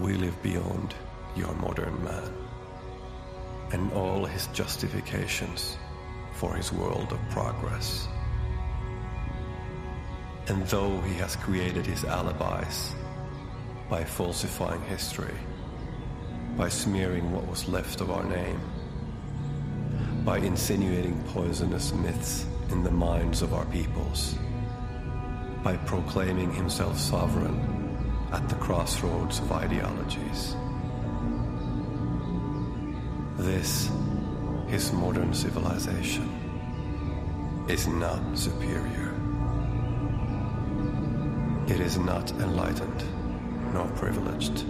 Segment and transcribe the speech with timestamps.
[0.00, 0.94] we live beyond
[1.36, 2.32] your modern man
[3.72, 5.76] and all his justifications
[6.32, 8.08] for his world of progress.
[10.48, 12.94] And though he has created his alibis
[13.88, 15.36] by falsifying history,
[16.56, 18.60] by smearing what was left of our name,
[20.24, 24.34] by insinuating poisonous myths in the minds of our peoples,
[25.62, 27.69] by proclaiming himself sovereign
[28.32, 30.56] at the crossroads of ideologies.
[33.36, 33.90] This,
[34.68, 36.28] his modern civilization,
[37.68, 39.14] is not superior.
[41.66, 43.04] It is not enlightened
[43.72, 44.64] nor privileged.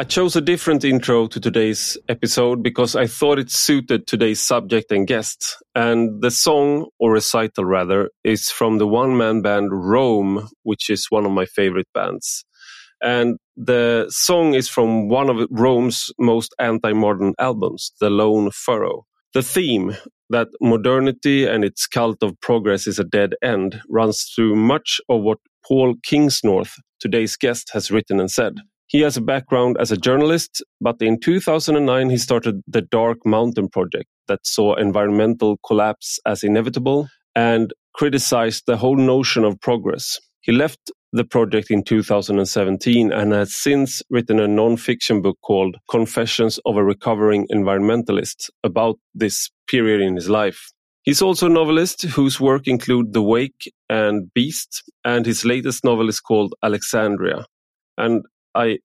[0.00, 4.92] I chose a different intro to today's episode because I thought it suited today's subject
[4.92, 5.56] and guest.
[5.74, 11.06] And the song, or recital rather, is from the one man band Rome, which is
[11.10, 12.44] one of my favorite bands.
[13.02, 19.04] And the song is from one of Rome's most anti modern albums, The Lone Furrow.
[19.34, 19.96] The theme,
[20.30, 25.22] that modernity and its cult of progress is a dead end, runs through much of
[25.22, 28.58] what Paul Kingsnorth, today's guest, has written and said.
[28.88, 33.68] He has a background as a journalist, but in 2009 he started the Dark Mountain
[33.68, 40.18] Project that saw environmental collapse as inevitable and criticized the whole notion of progress.
[40.40, 46.58] He left the project in 2017 and has since written a non-fiction book called Confessions
[46.64, 50.72] of a Recovering Environmentalist about this period in his life.
[51.02, 56.08] He's also a novelist whose work include The Wake and Beast, and his latest novel
[56.08, 57.46] is called Alexandria.
[57.96, 58.78] And I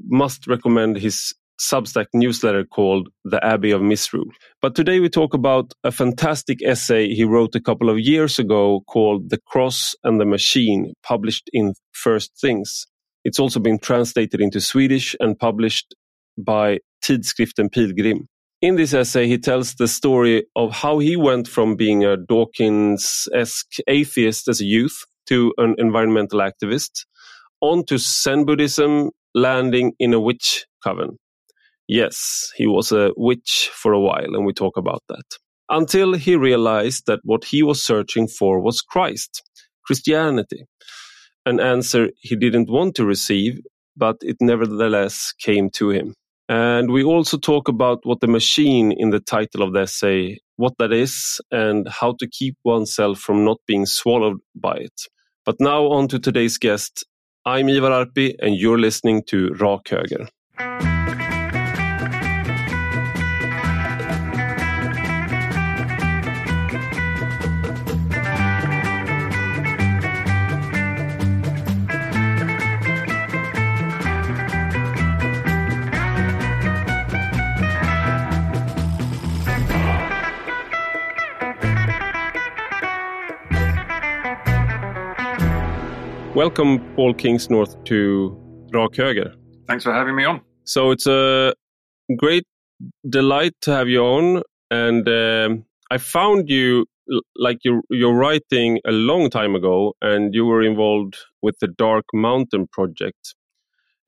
[0.00, 4.30] must recommend his Substack newsletter called The Abbey of Misrule.
[4.60, 8.82] But today we talk about a fantastic essay he wrote a couple of years ago
[8.88, 12.86] called The Cross and the Machine, published in First Things.
[13.24, 15.94] It's also been translated into Swedish and published
[16.36, 18.28] by Tidskriften Pilgrim.
[18.60, 23.28] In this essay, he tells the story of how he went from being a Dawkins
[23.34, 27.04] esque atheist as a youth to an environmental activist
[27.64, 31.18] on to Zen Buddhism, landing in a witch coven.
[31.88, 35.24] Yes, he was a witch for a while, and we talk about that.
[35.68, 39.42] Until he realized that what he was searching for was Christ,
[39.86, 40.64] Christianity,
[41.46, 43.60] an answer he didn't want to receive,
[43.96, 46.14] but it nevertheless came to him.
[46.48, 50.74] And we also talk about what the machine in the title of the essay, what
[50.78, 55.00] that is, and how to keep oneself from not being swallowed by it.
[55.46, 57.04] But now on to today's guest,
[57.46, 60.28] I'm Ivar Arpi, and you're listening to Rak Höger.
[86.34, 88.36] Welcome, Paul Kingsnorth, to
[88.72, 89.36] Rak Höger.
[89.68, 90.40] Thanks for having me on.
[90.64, 91.54] So it's a
[92.16, 92.44] great
[93.08, 96.86] delight to have you on, and um, I found you
[97.36, 102.06] like you're, you're writing a long time ago, and you were involved with the Dark
[102.12, 103.36] Mountain project.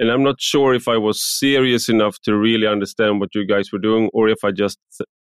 [0.00, 3.70] And I'm not sure if I was serious enough to really understand what you guys
[3.72, 4.78] were doing, or if I just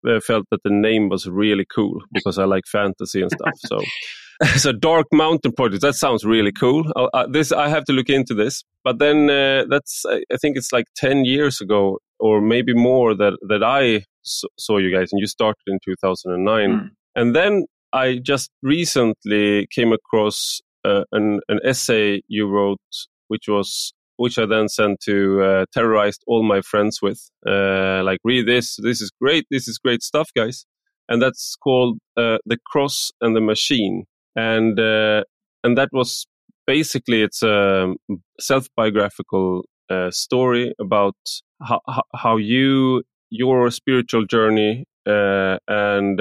[0.08, 3.54] uh, felt that the name was really cool because I like fantasy and stuff.
[3.66, 3.80] So
[4.56, 8.34] so dark mountain project that sounds really cool uh, this i have to look into
[8.34, 13.14] this but then uh, that's i think it's like 10 years ago or maybe more
[13.14, 16.90] that that i saw you guys and you started in 2009 mm.
[17.14, 22.80] and then i just recently came across uh, an, an essay you wrote
[23.28, 27.20] which was which I then sent to uh, terrorized all my friends with.
[27.44, 28.76] Uh, like, read this.
[28.80, 29.44] This is great.
[29.50, 30.66] This is great stuff, guys.
[31.08, 34.04] And that's called uh, The Cross and the Machine
[34.36, 35.24] and uh,
[35.62, 36.26] and that was
[36.66, 37.94] basically it's a
[38.40, 41.16] self biographical uh, story about
[41.62, 41.80] how
[42.14, 46.20] how you your spiritual journey uh, and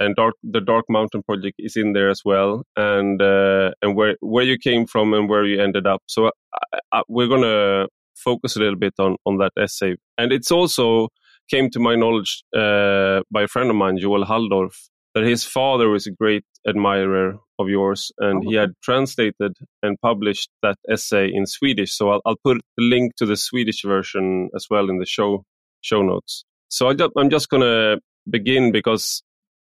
[0.00, 2.62] and dark the dark mountain project is in there as well.
[2.76, 6.02] And uh, and where where you came from and where you ended up.
[6.06, 6.30] So
[6.72, 7.86] I, I, we're gonna
[8.16, 9.96] focus a little bit on on that essay.
[10.16, 11.08] And it's also
[11.50, 14.76] came to my knowledge uh, by a friend of mine Joel Halldorf
[15.18, 20.00] that his father was a great admirer of yours, and oh, he had translated and
[20.00, 21.92] published that essay in Swedish.
[21.96, 25.44] So I'll, I'll put the link to the Swedish version as well in the show
[25.80, 26.44] show notes.
[26.68, 27.96] So I am just gonna
[28.30, 29.22] begin because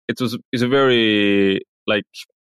[0.07, 2.03] it was it's a very like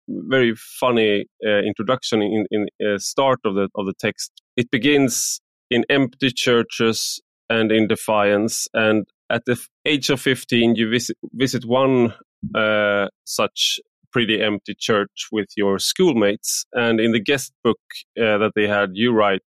[0.07, 4.31] very funny uh, introduction in in uh, start of the of the text.
[4.55, 7.19] It begins in empty churches
[7.49, 8.67] and in defiance.
[8.73, 12.13] And at the age of 15, you visit, visit one
[12.53, 13.79] uh, such
[14.15, 16.65] pretty empty church with your schoolmates.
[16.71, 17.79] And in the guest book
[18.17, 19.41] uh, that they had, you write,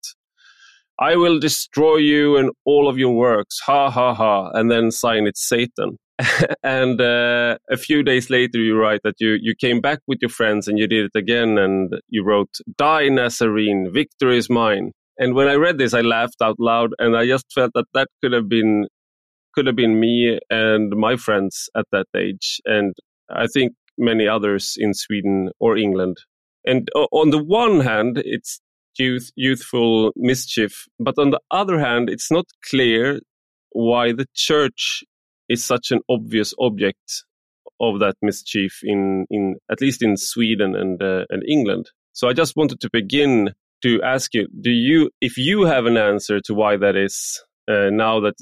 [1.00, 3.60] I will destroy you and all of your works.
[3.60, 4.50] Ha ha ha.
[4.52, 5.96] And then sign it Satan.
[6.62, 10.28] and uh, a few days later, you write that you, you came back with your
[10.28, 11.56] friends and you did it again.
[11.56, 14.92] And you wrote, Die, Nazarene, victory is mine.
[15.16, 16.90] And when I read this, I laughed out loud.
[16.98, 18.86] And I just felt that that could have been
[19.58, 22.60] could have been me and my friends at that age.
[22.64, 22.94] And
[23.28, 26.16] I think many others in Sweden or England.
[26.64, 28.60] And on the one hand, it's
[29.00, 30.86] youth, youthful mischief.
[31.00, 33.18] But on the other hand, it's not clear
[33.70, 35.02] why the church
[35.48, 37.24] is such an obvious object
[37.80, 41.90] of that mischief in, in at least in Sweden and, uh, and England.
[42.12, 45.96] So I just wanted to begin to ask you, do you, if you have an
[45.96, 48.34] answer to why that is, uh, now that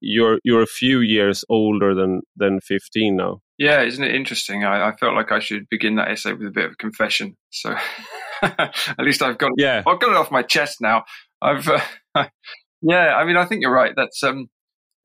[0.00, 3.40] you're you're a few years older than than 15 now.
[3.58, 4.64] Yeah, isn't it interesting?
[4.64, 7.36] I, I felt like I should begin that essay with a bit of a confession.
[7.50, 7.74] So
[8.42, 11.04] at least I've got yeah I've got it off my chest now.
[11.42, 11.80] I've uh,
[12.82, 13.14] yeah.
[13.14, 13.92] I mean, I think you're right.
[13.94, 14.48] That's um,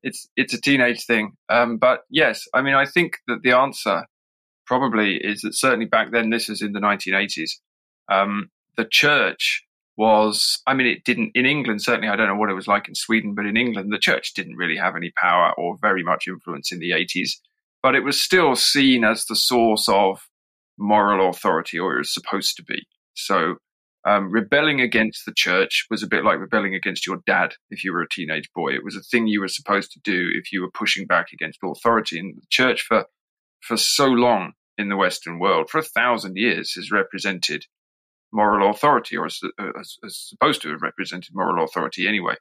[0.02, 1.32] it's it's a teenage thing.
[1.50, 4.06] Um, but yes, I mean, I think that the answer
[4.66, 7.50] probably is that certainly back then, this was in the 1980s.
[8.10, 9.65] Um, the church
[9.96, 12.88] was, I mean, it didn't, in England, certainly, I don't know what it was like
[12.88, 16.28] in Sweden, but in England, the church didn't really have any power or very much
[16.28, 17.30] influence in the 80s.
[17.82, 20.28] But it was still seen as the source of
[20.78, 22.86] moral authority, or it was supposed to be.
[23.14, 23.56] So,
[24.06, 27.92] um, rebelling against the church was a bit like rebelling against your dad if you
[27.92, 28.68] were a teenage boy.
[28.68, 31.58] It was a thing you were supposed to do if you were pushing back against
[31.64, 32.20] authority.
[32.20, 33.06] And the church, for,
[33.62, 37.64] for so long in the Western world, for a thousand years, has represented
[38.32, 39.40] moral authority, or is,
[40.02, 42.34] is supposed to have represented moral authority anyway.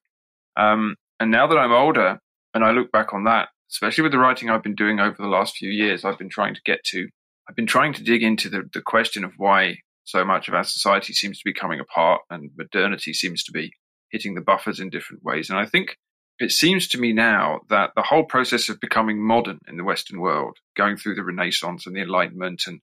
[0.58, 2.20] Um, and now that I'm older
[2.54, 5.28] and I look back on that, especially with the writing I've been doing over the
[5.28, 7.08] last few years, I've been trying to get to,
[7.50, 10.64] I've been trying to dig into the, the question of why so much of our
[10.64, 13.72] society seems to be coming apart and modernity seems to be
[14.12, 15.50] hitting the buffers in different ways.
[15.50, 15.98] And I think
[16.40, 20.20] it seems to me now that the whole process of becoming modern in the Western
[20.20, 22.82] world, going through the Renaissance and the Enlightenment and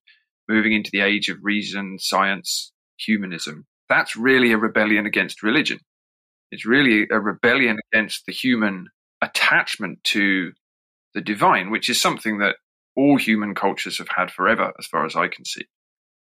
[0.49, 2.72] moving into the age of reason, science,
[3.05, 5.79] humanism, that's really a rebellion against religion.
[6.51, 8.89] It's really a rebellion against the human
[9.23, 10.53] attachment to
[11.15, 12.57] the divine, which is something that
[12.97, 15.65] all human cultures have had forever, as far as I can see.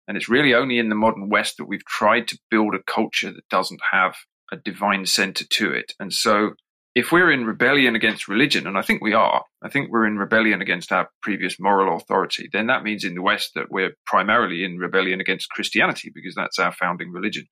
[0.08, 3.32] And it's really only in the modern West that we've tried to build a culture
[3.32, 4.16] that doesn't have
[4.52, 5.94] a divine center to it.
[6.00, 6.52] And so
[7.00, 10.18] if we're in rebellion against religion, and I think we are, I think we're in
[10.18, 14.66] rebellion against our previous moral authority, then that means in the West that we're primarily
[14.66, 17.46] in rebellion against Christianity because that's our founding religion.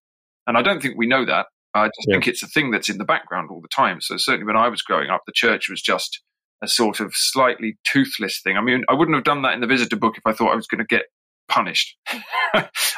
[0.47, 1.45] And I don't think we know that.
[1.73, 2.15] I just yeah.
[2.15, 4.01] think it's a thing that's in the background all the time.
[4.01, 6.21] So certainly when I was growing up, the church was just
[6.61, 8.57] a sort of slightly toothless thing.
[8.57, 10.57] I mean, I wouldn't have done that in the visitor book if I thought I
[10.57, 11.03] was going to get
[11.47, 11.95] punished.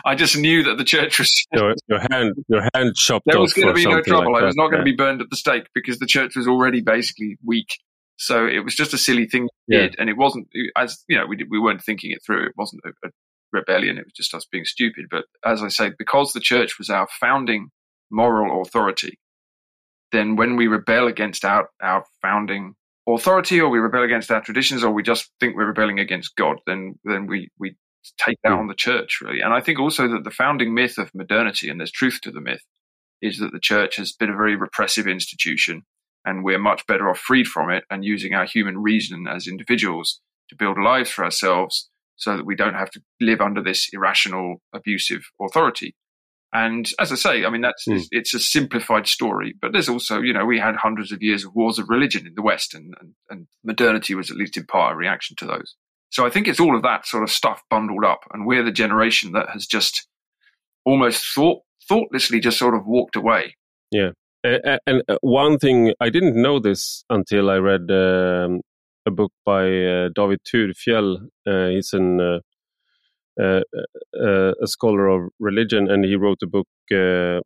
[0.06, 3.54] I just knew that the church was your, your hand your hand chopped There was
[3.54, 4.34] going to be no trouble.
[4.34, 6.48] Like I was not going to be burned at the stake because the church was
[6.48, 7.69] already basically weak.
[8.18, 9.81] So it was just a silly thing we yeah.
[9.84, 12.48] did, and it wasn't as you know we did, we weren't thinking it through.
[12.48, 13.12] It wasn't a, a
[13.54, 13.98] rebellion.
[13.98, 15.06] It was just us being stupid.
[15.10, 17.70] But as I say, because the church was our founding
[18.12, 19.20] moral authority,
[20.12, 22.75] then when we rebel against our our founding
[23.08, 26.58] authority, or we rebel against our traditions, or we just think we're rebelling against God,
[26.68, 27.75] then then we we
[28.18, 28.60] take that mm.
[28.60, 29.41] on the church, really.
[29.41, 32.41] And I think also that the founding myth of modernity, and there's truth to the
[32.41, 32.62] myth,
[33.22, 35.84] is that the church has been a very repressive institution
[36.25, 40.22] and we're much better off freed from it and using our human reason as individuals
[40.50, 44.62] to build lives for ourselves so that we don't have to live under this irrational,
[44.74, 45.96] abusive authority.
[46.51, 48.03] And as I say, I mean, that's, mm.
[48.12, 51.53] it's a simplified story, but there's also, you know, we had hundreds of years of
[51.53, 54.94] wars of religion in the West and, and, and modernity was at least in part
[54.94, 55.75] a reaction to those.
[56.10, 58.72] So I think it's all of that sort of stuff bundled up, and we're the
[58.72, 60.08] generation that has just
[60.86, 63.56] almost thought thoughtlessly just sort of walked away.
[63.92, 64.12] Yeah,
[64.44, 68.62] and, and uh, one thing I didn't know this until I read um,
[69.06, 71.28] a book by uh, David Thurfjell.
[71.46, 72.39] Uh, he's an uh,
[73.42, 73.62] uh,
[74.20, 76.68] uh, a scholar of religion, and he wrote a book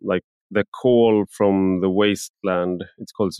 [0.01, 3.33] like "The Call from the Wasteland." It's called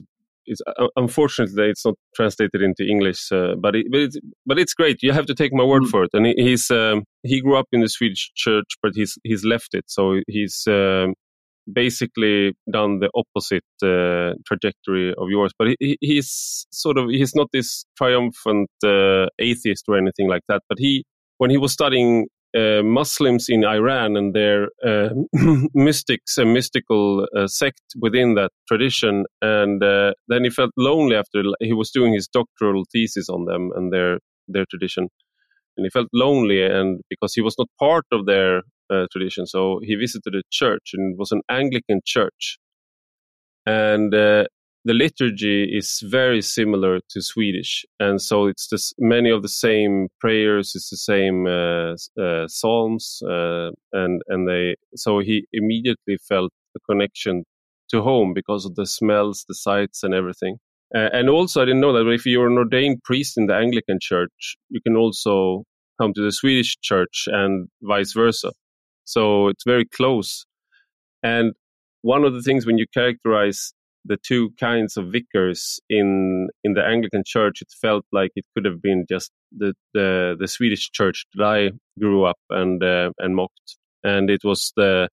[0.45, 4.73] it's uh, unfortunately it's not translated into English, uh, but it, but it's but it's
[4.73, 5.01] great.
[5.01, 5.89] You have to take my word mm.
[5.89, 6.09] for it.
[6.13, 9.73] And he, he's um, he grew up in the Swedish church, but he's he's left
[9.73, 9.85] it.
[9.87, 11.13] So he's um,
[11.71, 15.53] basically done the opposite uh, trajectory of yours.
[15.57, 20.61] But he, he's sort of he's not this triumphant uh, atheist or anything like that.
[20.69, 21.03] But he
[21.37, 25.09] when he was studying uh, Muslims in Iran and their uh,
[25.73, 29.25] mystics, and mystical uh, sect within that tradition.
[29.41, 33.71] And uh, then he felt lonely after he was doing his doctoral thesis on them
[33.75, 35.09] and their their tradition.
[35.77, 39.79] And he felt lonely, and because he was not part of their uh, tradition, so
[39.81, 42.59] he visited a church, and it was an Anglican church.
[43.65, 44.13] And
[44.85, 50.09] the liturgy is very similar to Swedish, and so it's this, many of the same
[50.19, 54.75] prayers, it's the same uh, uh, psalms, uh, and and they.
[54.95, 57.45] So he immediately felt a connection
[57.89, 60.57] to home because of the smells, the sights, and everything.
[60.95, 63.97] And also, I didn't know that but if you're an ordained priest in the Anglican
[63.99, 65.63] Church, you can also
[65.99, 68.51] come to the Swedish Church, and vice versa.
[69.05, 70.45] So it's very close.
[71.23, 71.53] And
[72.01, 73.73] one of the things when you characterize
[74.05, 78.65] the two kinds of vicars in in the Anglican Church, it felt like it could
[78.65, 83.35] have been just the the, the Swedish church that I grew up and uh, and
[83.35, 85.09] mocked, and it was the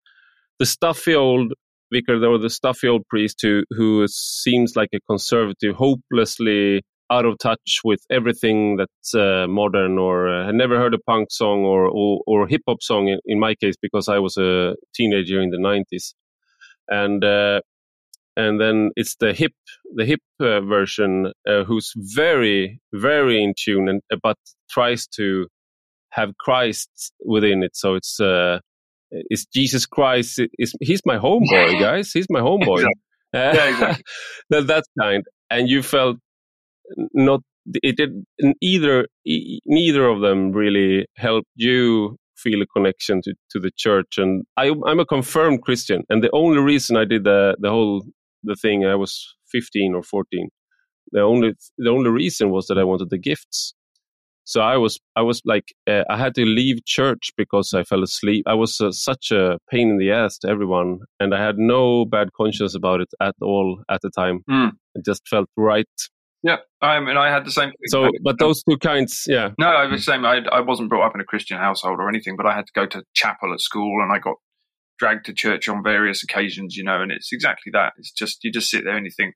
[0.59, 1.53] the stuffy old
[1.93, 7.37] vicar or the stuffy old priest who who seems like a conservative, hopelessly out of
[7.39, 11.87] touch with everything that's uh, modern or uh, had never heard a punk song or
[11.87, 15.51] or, or hip hop song in, in, my case because I was a teenager in
[15.51, 16.15] the 90s
[16.89, 17.61] and uh,
[18.41, 19.53] and then it's the hip
[19.95, 24.39] the hip uh, version uh, who's very very in tune and uh, but
[24.71, 25.47] tries to
[26.11, 27.77] have Christ within it.
[27.77, 28.59] So it's uh
[29.11, 32.13] it's Jesus Christ is he's my homeboy guys.
[32.13, 32.79] He's my homeboy.
[32.79, 32.95] Exactly.
[33.35, 34.05] yeah, exactly.
[34.51, 35.25] that, that kind.
[35.51, 36.17] And you felt
[37.15, 37.41] not
[37.83, 38.11] it did
[38.61, 44.17] either neither of them really helped you feel a connection to, to the church.
[44.17, 46.03] And I, i'm a confirmed christian.
[46.09, 48.03] And the only reason i did the, the whole
[48.43, 48.85] the thing.
[48.85, 50.49] I was 15 or 14.
[51.13, 53.75] The only the only reason was that I wanted the gifts.
[54.45, 58.03] So I was I was like uh, I had to leave church because I fell
[58.03, 58.45] asleep.
[58.47, 62.05] I was uh, such a pain in the ass to everyone, and I had no
[62.05, 64.41] bad conscience about it at all at the time.
[64.49, 64.73] Mm.
[64.95, 65.87] It just felt right.
[66.43, 67.89] Yeah, I mean, I had the same thing.
[67.89, 69.51] So, but those two kinds, yeah.
[69.59, 70.25] No, I was the same.
[70.25, 72.73] I, I wasn't brought up in a Christian household or anything, but I had to
[72.75, 74.37] go to chapel at school, and I got
[75.01, 77.95] dragged to church on various occasions, you know, and it's exactly that.
[77.97, 79.35] It's just you just sit there and you think,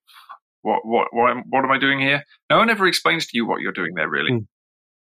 [0.62, 2.22] what what what, what am I doing here?
[2.50, 4.30] No one ever explains to you what you're doing there, really.
[4.30, 4.46] Mm.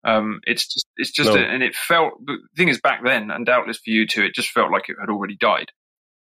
[0.05, 1.35] Um, it's just it's just no.
[1.35, 4.33] a, and it felt the thing is back then, and doubtless for you too, it
[4.33, 5.71] just felt like it had already died.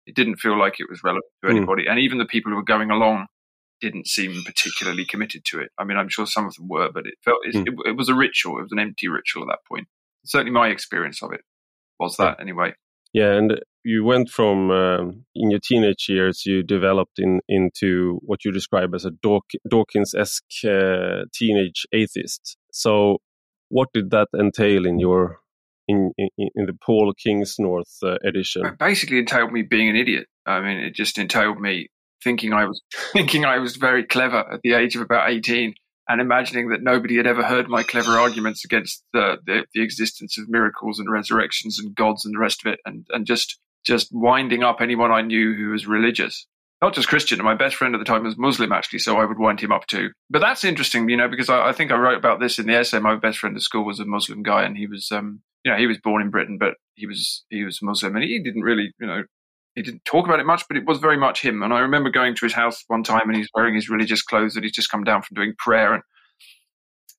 [0.06, 1.58] It didn't feel like it was relevant to mm.
[1.58, 3.28] anybody, and even the people who were going along
[3.82, 5.70] didn't seem particularly committed to it.
[5.78, 7.68] I mean, I'm sure some of them were, but it felt it, mm.
[7.68, 8.58] it, it was a ritual.
[8.58, 9.88] It was an empty ritual at that point.
[10.26, 11.42] Certainly, my experience of it
[12.00, 12.74] was that anyway.
[13.14, 18.46] Yeah, and you went from um, in your teenage years, you developed in into what
[18.46, 19.12] you describe as a
[19.70, 22.58] Dawkins-esque uh, teenage atheist.
[22.72, 23.18] So,
[23.70, 25.40] what did that entail in your
[25.88, 28.66] in in, in the Paul Kingsnorth uh, edition?
[28.66, 30.28] It basically entailed me being an idiot.
[30.46, 31.90] I mean, it just entailed me
[32.24, 32.82] thinking I was
[33.14, 35.76] thinking I was very clever at the age of about eighteen
[36.08, 40.38] and imagining that nobody had ever heard my clever arguments against the, the, the, existence
[40.38, 44.10] of miracles and resurrections and gods and the rest of it, and, and just just
[44.12, 46.48] winding up anyone I knew who was religious.
[46.82, 47.42] Not just Christian.
[47.44, 49.88] My best friend at the time was Muslim, actually, so I would wind him up
[49.88, 50.12] too.
[50.30, 52.76] But that's interesting, you know, because I, I think I wrote about this in the
[52.76, 53.00] essay.
[53.00, 55.78] My best friend at school was a Muslim guy, and he was, um, you know,
[55.78, 58.94] he was born in Britain, but he was he was Muslim, and he didn't really,
[59.00, 59.24] you know,
[59.76, 61.64] he didn't talk about it much, but it was very much him.
[61.64, 64.54] And I remember going to his house one time and he's wearing his religious clothes
[64.54, 65.94] that he's just come down from doing prayer.
[65.94, 66.04] And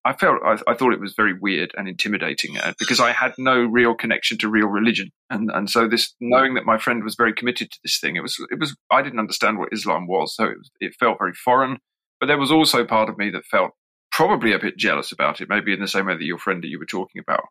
[0.05, 3.33] I felt, I, I thought it was very weird and intimidating uh, because I had
[3.39, 5.11] no real connection to real religion.
[5.31, 8.23] And, and so this, knowing that my friend was very committed to this thing, it
[8.23, 10.37] was, it was, I didn't understand what Islam was.
[10.37, 11.79] So it, was, it felt very foreign.
[12.21, 13.71] But there was also part of me that felt
[14.13, 16.69] probably a bit jealous about it, maybe in the same way that your friend that
[16.69, 17.45] you were talking about.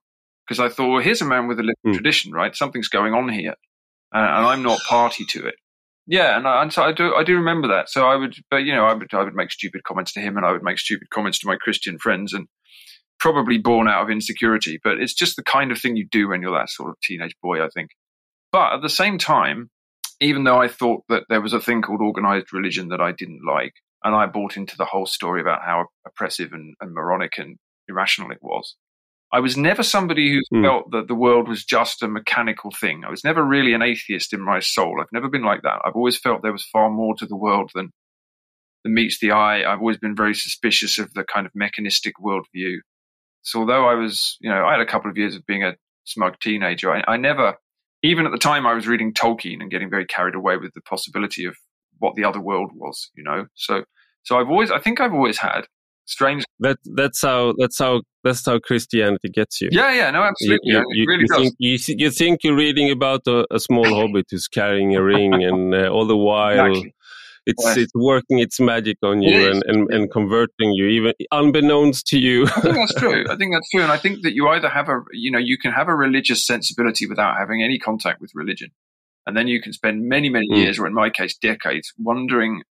[0.48, 1.94] Because I thought, well, here's a man with a living mm.
[1.94, 2.56] tradition, right?
[2.56, 3.56] Something's going on here
[4.14, 5.56] uh, and I'm not party to it.
[6.06, 7.16] Yeah, and, I, and so I do.
[7.16, 7.90] I do remember that.
[7.90, 10.36] So I would, but you know, I would, I would make stupid comments to him,
[10.36, 12.48] and I would make stupid comments to my Christian friends, and
[13.20, 14.80] probably born out of insecurity.
[14.84, 17.36] But it's just the kind of thing you do when you're that sort of teenage
[17.42, 17.92] boy, I think.
[18.52, 19.70] But at the same time,
[20.20, 23.42] even though I thought that there was a thing called organized religion that I didn't
[23.48, 27.58] like, and I bought into the whole story about how oppressive and, and moronic and
[27.88, 28.76] irrational it was,
[29.34, 30.64] I was never somebody who mm.
[30.64, 33.04] felt that the world was just a mechanical thing.
[33.04, 35.02] I was never really an atheist in my soul.
[35.02, 35.80] I've never been like that.
[35.84, 37.90] I've always felt there was far more to the world than,
[38.84, 39.64] than meets the eye.
[39.64, 42.78] I've always been very suspicious of the kind of mechanistic worldview.
[43.42, 45.74] So although I was, you know, I had a couple of years of being a
[46.04, 47.56] smug teenager, I, I never,
[48.04, 50.82] even at the time I was reading Tolkien and getting very carried away with the
[50.82, 51.56] possibility of
[51.98, 53.48] what the other world was, you know.
[53.56, 53.84] So,
[54.22, 55.66] so I've always, I think I've always had
[56.06, 56.44] strange.
[56.60, 59.70] That that's how that's how that's how Christianity gets you.
[59.72, 60.72] Yeah, yeah, no, absolutely.
[60.72, 61.38] You, you, really you does.
[61.38, 65.34] Think, you, you think you're reading about a, a small hobbit who's carrying a ring,
[65.44, 66.68] and uh, all the while.
[66.68, 66.96] Exactly.
[67.46, 67.76] It's yes.
[67.76, 72.46] it's working its magic on you and, and, and converting you, even unbeknownst to you.
[72.46, 73.26] I think that's true.
[73.30, 75.58] I think that's true, and I think that you either have a you know you
[75.58, 78.70] can have a religious sensibility without having any contact with religion,
[79.28, 80.56] and then you can spend many many mm.
[80.56, 82.64] years, or in my case decades, wondering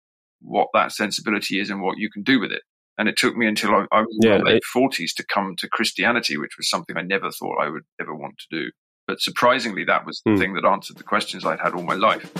[0.40, 2.62] what that sensibility is and what you can do with it.
[2.98, 5.54] And it took me until I, I was in yeah, my late forties to come
[5.58, 8.70] to Christianity, which was something I never thought I would ever want to do.
[9.06, 10.38] But surprisingly, that was the mm.
[10.38, 12.30] thing that answered the questions I'd had all my life.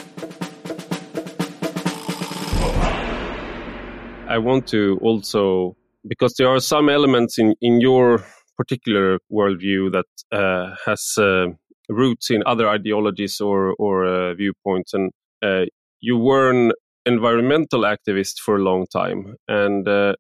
[4.29, 5.77] I want to also
[6.07, 8.25] because there are some elements in in your
[8.57, 11.47] particular worldview that uh, has uh,
[11.89, 15.11] roots in other ideologies or or uh, viewpoints, and
[15.43, 15.65] uh,
[16.01, 16.73] you were an
[17.07, 20.15] environmental activist for a long time, and uh,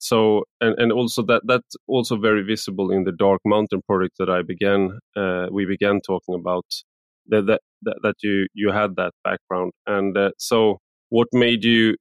[0.00, 4.30] so and, and also that that's also very visible in the dark mountain project that
[4.30, 6.64] i began uh, we began talking about
[7.30, 7.46] that,
[7.82, 9.72] that that you you had that background.
[9.86, 10.78] And uh, so
[11.08, 11.96] what made you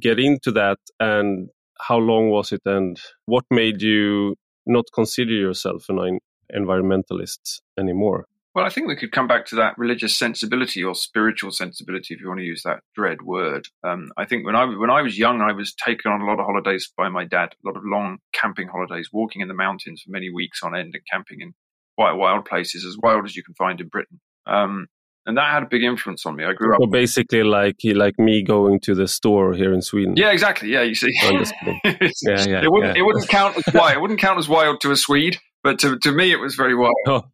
[0.00, 1.48] get into that and
[1.80, 2.62] how long was it?
[2.64, 6.18] And what made you not consider yourself an
[6.54, 11.50] environmentalist anymore well, I think we could come back to that religious sensibility or spiritual
[11.50, 13.66] sensibility, if you want to use that dread word.
[13.82, 16.38] Um, I think when I when I was young, I was taken on a lot
[16.38, 20.02] of holidays by my dad, a lot of long camping holidays, walking in the mountains
[20.02, 21.52] for many weeks on end, and camping in
[21.98, 24.20] quite wild places, as wild as you can find in Britain.
[24.46, 24.86] Um,
[25.26, 26.44] and that had a big influence on me.
[26.44, 26.80] I grew up.
[26.80, 30.14] So basically, like like me going to the store here in Sweden.
[30.16, 30.68] Yeah, exactly.
[30.68, 31.10] Yeah, you see.
[31.22, 31.40] yeah,
[31.84, 33.00] yeah, it wouldn't yeah.
[33.00, 33.96] it wouldn't count as wild.
[33.96, 36.76] It wouldn't count as wild to a Swede, but to to me, it was very
[36.76, 36.94] wild.
[37.08, 37.24] Oh.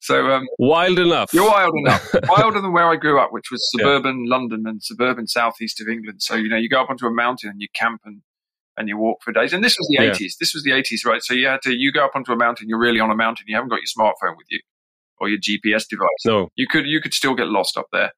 [0.00, 1.32] So um, wild enough.
[1.32, 2.14] You're wild enough.
[2.28, 4.36] Wilder than where I grew up, which was suburban yeah.
[4.36, 6.22] London and suburban southeast of England.
[6.22, 8.22] So you know, you go up onto a mountain and you camp and
[8.78, 9.52] and you walk for days.
[9.52, 10.10] And this was the yeah.
[10.10, 10.38] 80s.
[10.40, 11.22] This was the 80s, right?
[11.22, 12.68] So you had to you go up onto a mountain.
[12.68, 13.44] You're really on a mountain.
[13.46, 14.60] You haven't got your smartphone with you
[15.18, 16.08] or your GPS device.
[16.24, 18.12] No, you could you could still get lost up there.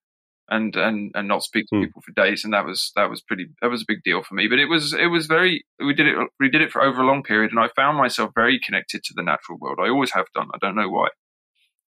[0.48, 1.84] And, and and not speak to mm.
[1.84, 4.34] people for days, and that was that was pretty that was a big deal for
[4.34, 4.48] me.
[4.48, 7.06] But it was it was very we did it we did it for over a
[7.06, 9.78] long period, and I found myself very connected to the natural world.
[9.80, 10.48] I always have done.
[10.52, 11.08] I don't know why.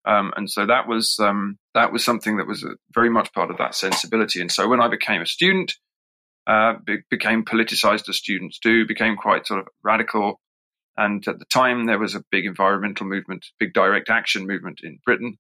[0.07, 3.59] Um, and so that was um, that was something that was very much part of
[3.59, 4.41] that sensibility.
[4.41, 5.75] And so when I became a student,
[6.47, 10.41] uh, be- became politicized as students do, became quite sort of radical.
[10.97, 14.99] And at the time, there was a big environmental movement, big direct action movement in
[15.05, 15.37] Britain,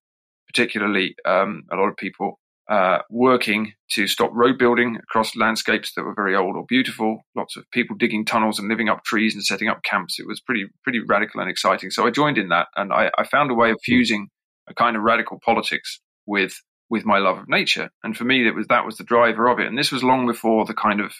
[0.46, 6.04] particularly um, a lot of people uh, working to stop road building across landscapes that
[6.04, 7.20] were very old or beautiful.
[7.36, 10.18] Lots of people digging tunnels and living up trees and setting up camps.
[10.18, 11.90] It was pretty pretty radical and exciting.
[11.90, 14.28] So I joined in that, and I, I found a way of fusing
[14.68, 17.90] a kind of radical politics with with my love of nature.
[18.02, 19.66] And for me, that was that was the driver of it.
[19.66, 21.12] And this was long before the kind of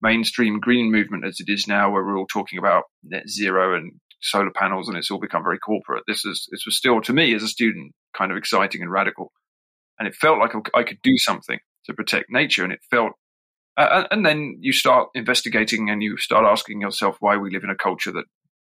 [0.00, 3.92] mainstream green movement as it is now, where we're all talking about net zero and
[4.20, 6.04] solar panels, and it's all become very corporate.
[6.06, 9.32] This is this was still to me as a student kind of exciting and radical,
[9.98, 13.12] and it felt like I could do something to protect nature, and it felt.
[13.74, 17.70] Uh, and then you start investigating and you start asking yourself why we live in
[17.70, 18.26] a culture that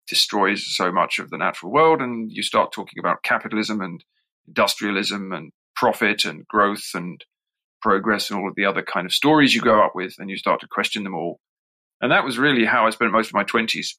[0.08, 2.00] destroys so much of the natural world.
[2.00, 4.04] And you start talking about capitalism and
[4.46, 7.24] industrialism and profit and growth and
[7.82, 10.36] progress and all of the other kind of stories you go up with, and you
[10.36, 11.38] start to question them all.
[12.00, 13.94] And that was really how I spent most of my 20s,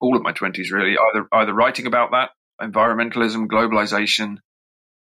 [0.00, 4.36] all of my 20s, really, either, either writing about that, environmentalism, globalization,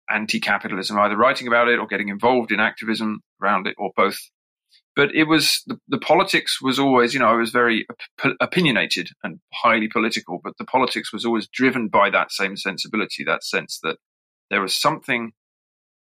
[0.09, 4.17] anti capitalism, either writing about it or getting involved in activism around it, or both
[4.95, 7.85] but it was the, the politics was always, you know, I was very
[8.23, 13.23] op- opinionated and highly political, but the politics was always driven by that same sensibility,
[13.23, 13.97] that sense that
[14.49, 15.31] there was something.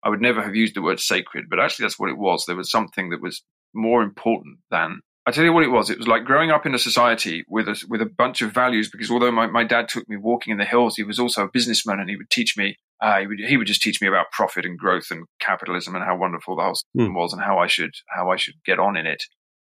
[0.02, 2.46] I would never have used the word sacred, but actually that's what it was.
[2.46, 3.42] There was something that was
[3.74, 5.90] more important than I tell you what it was.
[5.90, 8.90] It was like growing up in a society with a, with a bunch of values.
[8.90, 11.50] Because although my, my dad took me walking in the hills, he was also a
[11.50, 12.76] businessman, and he would teach me.
[13.00, 16.04] Uh, he would he would just teach me about profit and growth and capitalism and
[16.04, 17.14] how wonderful the whole system mm.
[17.14, 19.24] was and how I should how I should get on in it.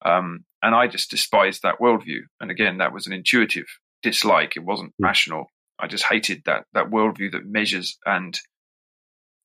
[0.06, 2.22] Um, and I just despised that worldview.
[2.40, 3.66] And again, that was an intuitive
[4.02, 4.54] dislike.
[4.56, 5.06] It wasn't mm.
[5.06, 5.48] rational.
[5.80, 8.38] I just hated that that worldview that measures and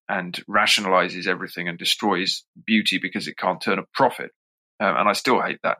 [0.09, 4.31] and rationalizes everything and destroys beauty because it can't turn a profit.
[4.79, 5.79] Um, and I still hate that.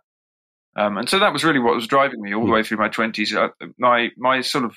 [0.77, 2.55] Um, and so that was really what was driving me all the hmm.
[2.55, 3.35] way through my twenties.
[3.35, 4.77] Uh, my my sort of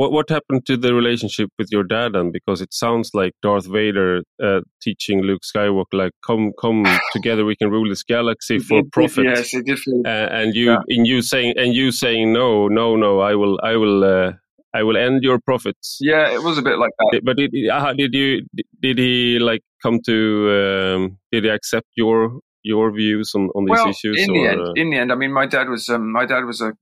[0.00, 2.32] what what happened to the relationship with your dad then?
[2.32, 7.54] Because it sounds like Darth Vader uh, teaching Luke Skywalker, like, "Come, come together, we
[7.54, 10.08] can rule this galaxy for profit." Yes, uh,
[10.40, 10.94] and you, yeah.
[10.94, 14.32] and you saying, and you saying, "No, no, no, I will, I will." Uh,
[14.72, 15.98] I will end your profits.
[16.00, 17.22] Yeah, it was a bit like that.
[17.24, 18.46] But did, uh, did you
[18.80, 20.16] did he like come to
[20.58, 24.16] um, did he accept your your views on, on these well, issues?
[24.22, 24.72] In or, the end, uh...
[24.76, 26.72] in the end, I mean, my dad was um, my dad was a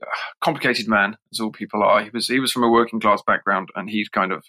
[0.40, 2.02] complicated man, as all people are.
[2.02, 4.44] He was he was from a working class background, and he'd kind of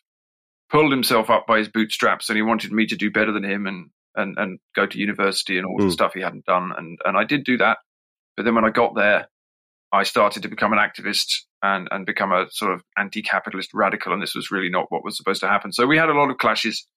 [0.69, 3.67] pulled himself up by his bootstraps, and he wanted me to do better than him
[3.67, 5.85] and and and go to university and all mm.
[5.85, 7.77] the stuff he hadn't done, and and I did do that.
[8.35, 9.27] But then when I got there,
[9.91, 14.21] I started to become an activist and and become a sort of anti-capitalist radical, and
[14.21, 15.71] this was really not what was supposed to happen.
[15.71, 16.87] So we had a lot of clashes.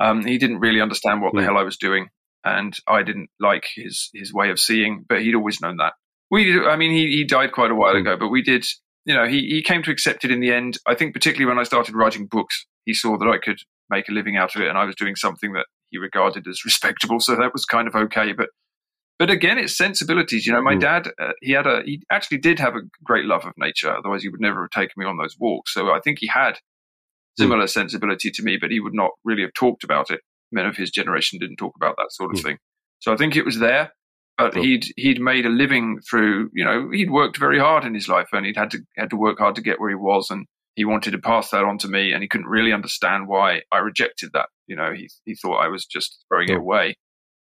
[0.00, 1.38] Um, he didn't really understand what mm.
[1.38, 2.08] the hell I was doing,
[2.44, 5.94] and I didn't like his his way of seeing, but he'd always known that.
[6.30, 8.00] We, I mean, he he died quite a while mm.
[8.00, 8.64] ago, but we did.
[9.04, 10.78] You know, he he came to accept it in the end.
[10.86, 13.58] I think particularly when I started writing books, he saw that I could
[13.90, 16.64] make a living out of it, and I was doing something that he regarded as
[16.64, 17.20] respectable.
[17.20, 18.32] So that was kind of okay.
[18.32, 18.48] But
[19.18, 20.46] but again, it's sensibilities.
[20.46, 20.80] You know, my mm.
[20.80, 23.94] dad, uh, he had a, he actually did have a great love of nature.
[23.94, 25.74] Otherwise, he would never have taken me on those walks.
[25.74, 26.58] So I think he had mm.
[27.38, 27.70] similar mm.
[27.70, 30.20] sensibility to me, but he would not really have talked about it.
[30.52, 32.44] Men of his generation didn't talk about that sort of mm.
[32.44, 32.58] thing.
[33.00, 33.92] So I think it was there,
[34.38, 34.62] but cool.
[34.62, 36.50] he'd he'd made a living through.
[36.54, 39.16] You know, he'd worked very hard in his life, and he'd had to had to
[39.16, 40.46] work hard to get where he was, and
[40.76, 43.78] he wanted to pass that on to me, and he couldn't really understand why I
[43.78, 44.48] rejected that.
[44.68, 46.96] You know, he he thought I was just throwing it away.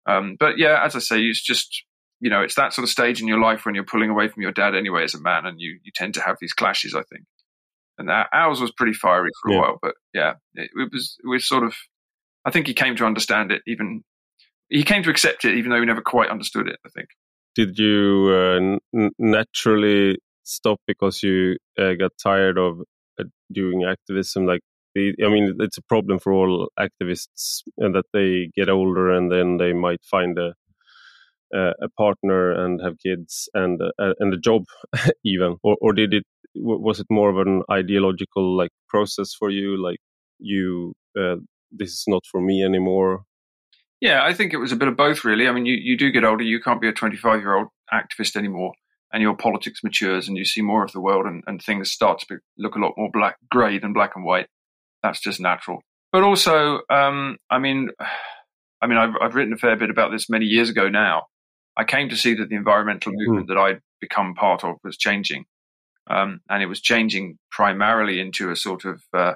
[0.06, 1.84] Um, but yeah, as I say, it's just
[2.20, 4.42] you know, it's that sort of stage in your life when you're pulling away from
[4.42, 6.94] your dad anyway as a man, and you you tend to have these clashes.
[6.94, 7.24] I think,
[7.98, 9.60] and that, ours was pretty fiery for a yeah.
[9.60, 11.74] while, but yeah, it, it was it was sort of.
[12.44, 13.62] I think he came to understand it.
[13.66, 14.02] Even
[14.70, 16.78] he came to accept it, even though he never quite understood it.
[16.86, 17.08] I think.
[17.54, 22.80] Did you uh, n- naturally stop because you uh, got tired of
[23.20, 24.46] uh, doing activism?
[24.46, 24.60] Like
[24.96, 29.56] I mean, it's a problem for all activists, and that they get older and then
[29.58, 30.54] they might find a
[31.54, 34.64] uh, a partner and have kids and uh, and a job
[35.24, 39.80] even, or or did it was it more of an ideological like process for you?
[39.82, 39.98] Like
[40.38, 41.36] you, uh,
[41.70, 43.24] this is not for me anymore.
[44.00, 45.46] Yeah, I think it was a bit of both, really.
[45.46, 46.42] I mean, you, you do get older.
[46.42, 48.72] You can't be a 25 year old activist anymore,
[49.12, 52.20] and your politics matures, and you see more of the world, and, and things start
[52.20, 54.46] to be, look a lot more black, grey than black and white
[55.02, 55.82] that's just natural.
[56.12, 57.90] But also, um, I mean,
[58.82, 61.24] I mean, I've, I've, written a fair bit about this many years ago now.
[61.76, 63.48] I came to see that the environmental movement mm.
[63.48, 65.44] that I'd become part of was changing.
[66.08, 69.34] Um, and it was changing primarily into a sort of uh,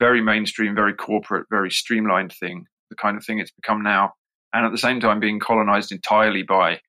[0.00, 4.12] very mainstream, very corporate, very streamlined thing, the kind of thing it's become now.
[4.52, 6.80] And at the same time, being colonized entirely by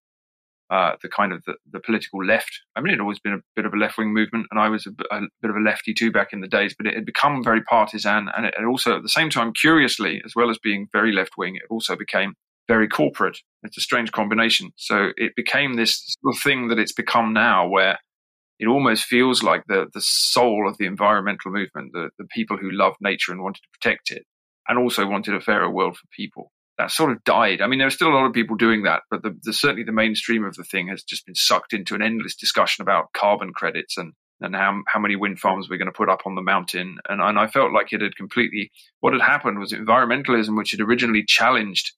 [0.69, 2.61] uh, the kind of the, the, political left.
[2.75, 4.69] I mean, it had always been a bit of a left wing movement, and I
[4.69, 6.75] was a, a, bit of a lefty too back in the days.
[6.77, 10.33] But it had become very partisan, and it, also, at the same time, curiously, as
[10.35, 12.35] well as being very left wing, it also became
[12.67, 13.39] very corporate.
[13.63, 14.69] It's a strange combination.
[14.75, 17.97] So it became this thing that it's become now, where
[18.59, 22.69] it almost feels like the the soul of the environmental movement, the the people who
[22.69, 24.23] loved nature and wanted to protect it,
[24.69, 27.61] and also wanted a fairer world for people that sort of died.
[27.61, 29.83] I mean, there are still a lot of people doing that, but the, the, certainly
[29.83, 33.51] the mainstream of the thing has just been sucked into an endless discussion about carbon
[33.53, 36.41] credits and and how how many wind farms we're going to put up on the
[36.41, 36.97] mountain.
[37.09, 40.79] And and I felt like it had completely what had happened was environmentalism, which had
[40.79, 41.91] originally challenged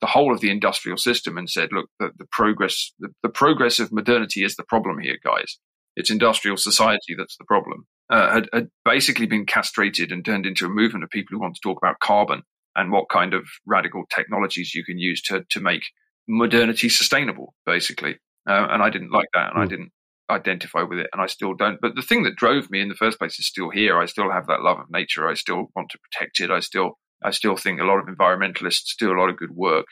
[0.00, 3.80] the whole of the industrial system and said, look, the, the progress the, the progress
[3.80, 5.58] of modernity is the problem here, guys.
[6.00, 7.86] It's industrial society that's the problem.
[8.08, 11.54] Uh, had, had basically been castrated and turned into a movement of people who want
[11.54, 12.42] to talk about carbon
[12.74, 15.82] and what kind of radical technologies you can use to to make
[16.26, 18.16] modernity sustainable, basically.
[18.48, 19.60] Uh, and I didn't like that, and.
[19.60, 19.68] I hmm.
[19.68, 19.92] didn't
[20.30, 21.80] identify with it, and I still don't.
[21.80, 23.98] But the thing that drove me in the first place is still here.
[23.98, 25.28] I still have that love of nature.
[25.28, 26.50] I still want to protect it.
[26.50, 29.86] I still I still think a lot of environmentalists do a lot of good work,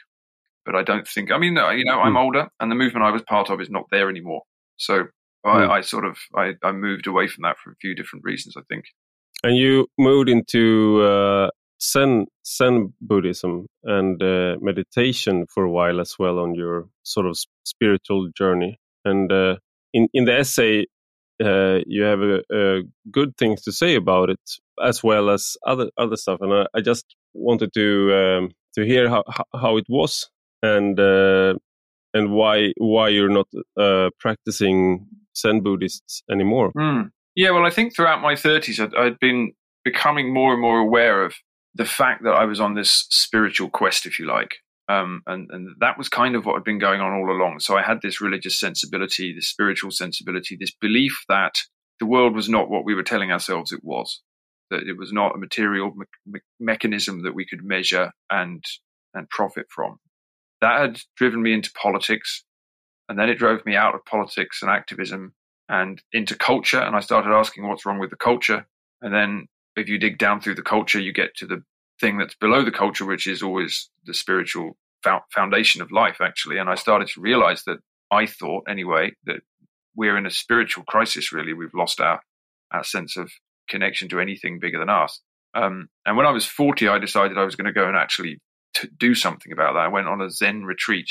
[0.65, 1.31] but I don't think.
[1.31, 2.21] I mean, you know, I'm mm.
[2.21, 4.43] older, and the movement I was part of is not there anymore.
[4.77, 5.07] So
[5.47, 5.71] mm.
[5.71, 8.55] I sort of I, I, moved away from that for a few different reasons.
[8.57, 8.87] I think.
[9.43, 16.15] And you moved into uh, Zen Zen Buddhism and uh, meditation for a while as
[16.19, 18.79] well on your sort of spiritual journey.
[19.05, 19.57] And uh,
[19.93, 20.87] in in the essay,
[21.43, 24.41] uh, you have a, a good things to say about it
[24.83, 26.41] as well as other other stuff.
[26.41, 29.23] And I, I just wanted to um, to hear how
[29.55, 30.31] how it was
[30.63, 31.55] and uh,
[32.15, 33.49] and why why you're not
[33.79, 35.07] uh, practicing
[35.41, 36.73] Zen Buddhists anymore.
[36.73, 37.11] Mm.
[37.35, 39.53] Yeah, well, I think throughout my 30s, I'd, I'd been
[39.85, 41.35] becoming more and more aware of
[41.75, 44.57] the fact that I was on this spiritual quest, if you like,
[44.89, 47.61] um, and, and that was kind of what had been going on all along.
[47.61, 51.55] So I had this religious sensibility, this spiritual sensibility, this belief that
[52.01, 54.23] the world was not what we were telling ourselves it was,
[54.71, 58.65] that it was not a material me- me- mechanism that we could measure and
[59.15, 59.99] and profit from.
[60.61, 62.45] That had driven me into politics,
[63.09, 65.33] and then it drove me out of politics and activism
[65.69, 66.81] and into culture.
[66.81, 68.67] And I started asking what's wrong with the culture,
[69.03, 71.63] and then if you dig down through the culture, you get to the
[72.01, 74.77] thing that's below the culture, which is always the spiritual
[75.33, 76.59] foundation of life, actually.
[76.59, 77.79] And I started to realize that
[78.11, 79.41] I thought, anyway, that
[79.95, 81.33] we're in a spiritual crisis.
[81.33, 82.21] Really, we've lost our
[82.71, 83.31] our sense of
[83.69, 85.21] connection to anything bigger than us.
[85.55, 88.41] Um, and when I was 40, I decided I was going to go and actually
[88.97, 89.81] do something about that.
[89.81, 91.09] I went on a Zen retreat.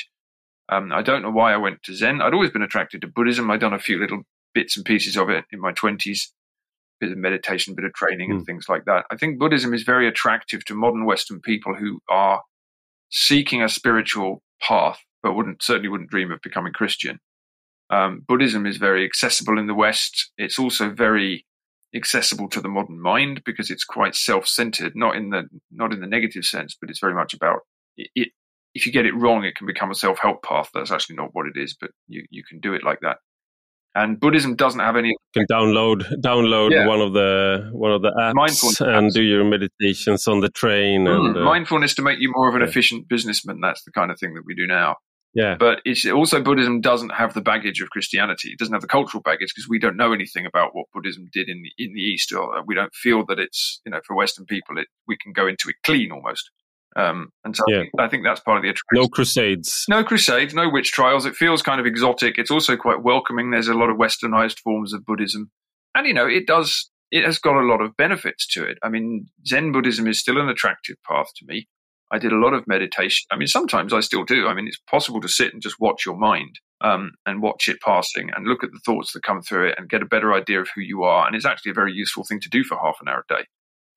[0.69, 2.21] Um, I don't know why I went to Zen.
[2.21, 3.49] I'd always been attracted to Buddhism.
[3.49, 6.27] I'd done a few little bits and pieces of it in my 20s,
[6.99, 8.45] bit of meditation, a bit of training, and hmm.
[8.45, 9.05] things like that.
[9.11, 12.41] I think Buddhism is very attractive to modern Western people who are
[13.09, 17.19] seeking a spiritual path, but wouldn't certainly wouldn't dream of becoming Christian.
[17.89, 20.31] Um, Buddhism is very accessible in the West.
[20.37, 21.45] It's also very
[21.95, 26.07] accessible to the modern mind because it's quite self-centered, not in the not in the
[26.07, 27.59] negative sense, but it's very much about
[27.95, 28.29] it, it
[28.77, 30.69] if you get it wrong, it can become a self-help path.
[30.71, 33.17] That's actually not what it is, but you, you can do it like that.
[33.95, 35.09] And Buddhism doesn't have any.
[35.09, 36.85] You can download download yeah.
[36.85, 41.05] one of the one of the apps and do your meditations on the train.
[41.05, 42.67] Mm, and, uh, mindfulness to make you more of an yeah.
[42.67, 43.59] efficient businessman.
[43.59, 44.97] That's the kind of thing that we do now.
[45.33, 45.55] Yeah.
[45.59, 48.49] But it's also Buddhism doesn't have the baggage of Christianity.
[48.51, 51.49] It doesn't have the cultural baggage because we don't know anything about what Buddhism did
[51.49, 54.45] in the in the East, or we don't feel that it's you know for Western
[54.45, 56.51] people it we can go into it clean almost.
[56.97, 57.75] Um, and so yeah.
[57.75, 59.03] I, think, I, think, that's part of the attraction.
[59.03, 59.85] No crusades.
[59.87, 61.25] No crusades, no witch trials.
[61.25, 62.37] It feels kind of exotic.
[62.37, 63.51] It's also quite welcoming.
[63.51, 65.51] There's a lot of westernized forms of Buddhism.
[65.93, 68.79] And, you know, it does, it has got a lot of benefits to it.
[68.81, 71.67] I mean, Zen Buddhism is still an attractive path to me.
[72.11, 73.25] I did a lot of meditation.
[73.31, 74.47] I mean, sometimes I still do.
[74.47, 77.81] I mean, it's possible to sit and just watch your mind um, and watch it
[77.81, 80.61] passing and look at the thoughts that come through it and get a better idea
[80.61, 81.27] of who you are.
[81.27, 83.45] And it's actually a very useful thing to do for half an hour a day.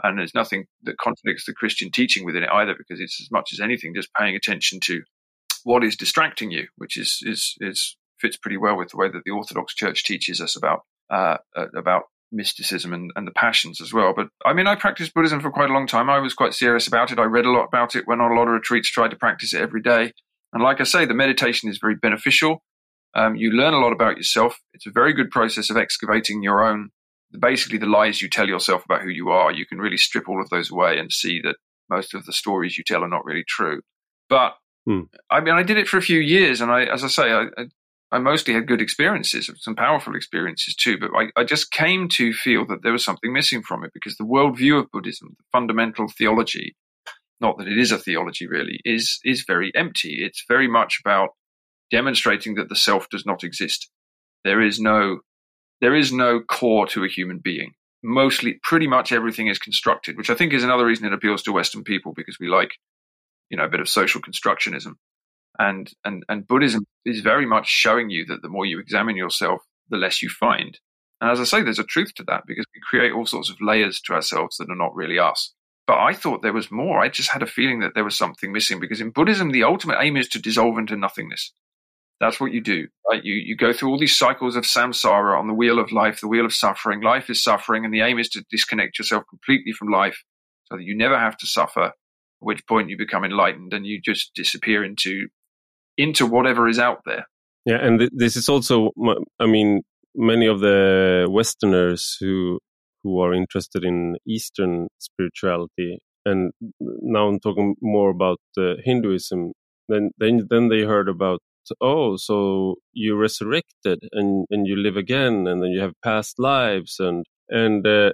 [0.03, 3.51] And there's nothing that contradicts the Christian teaching within it either, because it's as much
[3.53, 5.03] as anything just paying attention to
[5.65, 9.23] what is distracting you, which is is is fits pretty well with the way that
[9.25, 13.93] the Orthodox Church teaches us about uh, uh about mysticism and, and the passions as
[13.93, 14.13] well.
[14.15, 16.09] But I mean, I practiced Buddhism for quite a long time.
[16.09, 17.19] I was quite serious about it.
[17.19, 19.53] I read a lot about it, went on a lot of retreats, tried to practice
[19.53, 20.13] it every day.
[20.53, 22.63] And like I say, the meditation is very beneficial.
[23.15, 24.57] Um, you learn a lot about yourself.
[24.73, 26.91] It's a very good process of excavating your own,
[27.39, 29.53] basically the lies you tell yourself about who you are.
[29.53, 31.57] You can really strip all of those away and see that
[31.89, 33.83] most of the stories you tell are not really true.
[34.29, 34.55] But
[34.87, 35.03] hmm.
[35.31, 37.47] I mean, I did it for a few years, and I, as I say, I,
[38.13, 42.33] I mostly had good experiences, some powerful experiences too, but I, I, just came to
[42.33, 46.09] feel that there was something missing from it because the worldview of Buddhism, the fundamental
[46.09, 46.75] theology,
[47.41, 50.25] not that it is a theology really, is is very empty.
[50.25, 51.31] It's very much about
[51.91, 53.89] demonstrating that the self does not exist.
[54.45, 55.21] There is no
[55.81, 57.73] there is no core to a human being.
[58.03, 61.53] Mostly pretty much everything is constructed, which I think is another reason it appeals to
[61.53, 62.73] Western people because we like,
[63.51, 64.95] you know, a bit of social constructionism.
[65.59, 69.61] And, and, and Buddhism is very much showing you that the more you examine yourself,
[69.91, 70.79] the less you find.
[71.21, 73.61] And as I say, there's a truth to that because we create all sorts of
[73.61, 75.53] layers to ourselves that are not really us.
[75.87, 77.01] But I thought there was more.
[77.01, 79.99] I just had a feeling that there was something missing because in Buddhism, the ultimate
[80.01, 81.53] aim is to dissolve into nothingness.
[82.21, 83.25] That's what you do, right?
[83.25, 86.29] You, you go through all these cycles of samsara on the wheel of life, the
[86.29, 87.01] wheel of suffering.
[87.01, 90.23] Life is suffering, and the aim is to disconnect yourself completely from life
[90.67, 91.95] so that you never have to suffer, at
[92.41, 95.29] which point you become enlightened and you just disappear into
[95.97, 97.27] into whatever is out there.
[97.65, 98.91] Yeah, and th- this is also,
[99.39, 99.83] I mean,
[100.15, 102.59] many of the Westerners who
[103.03, 109.53] who are interested in Eastern spirituality, and now I'm talking more about uh, Hinduism.
[109.89, 111.41] Then, then, then they heard about
[111.81, 116.97] oh, so you resurrected and and you live again, and then you have past lives,
[116.99, 118.13] and and uh,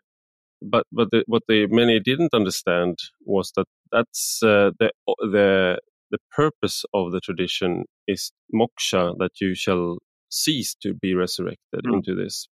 [0.62, 5.78] but but the, what they many didn't understand was that that's uh, the the
[6.10, 11.94] the purpose of the tradition is moksha, that you shall cease to be resurrected mm.
[11.94, 12.48] into this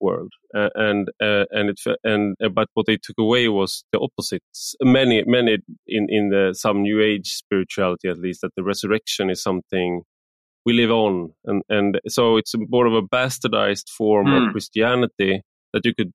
[0.00, 0.32] world.
[0.54, 4.74] Uh, and uh, and it and uh, but what they took away was the opposites.
[4.82, 9.42] Many many in in the some New Age spirituality at least that the resurrection is
[9.42, 10.02] something
[10.66, 14.36] we live on, and and so it's more of a bastardized form mm.
[14.36, 14.50] of hmm.
[14.52, 15.42] Christianity
[15.72, 16.12] that you could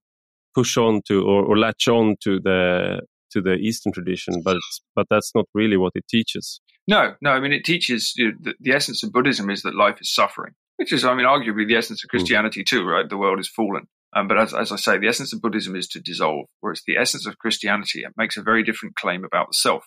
[0.54, 4.58] push on to or, or latch on to the to the Eastern tradition, but
[4.96, 6.62] but that's not really what it teaches.
[6.88, 7.32] No, no.
[7.32, 10.14] I mean, it teaches you know, the, the, essence of Buddhism is that life is
[10.14, 12.18] suffering, which is, I mean, arguably the essence of hmm.
[12.18, 12.66] Christianity mm.
[12.66, 13.10] too, right?
[13.10, 13.88] The world is fallen.
[14.16, 16.98] Um, but as, as I say, the essence of Buddhism is to dissolve, whereas the
[16.98, 19.86] essence of Christianity it makes a very different claim about the self.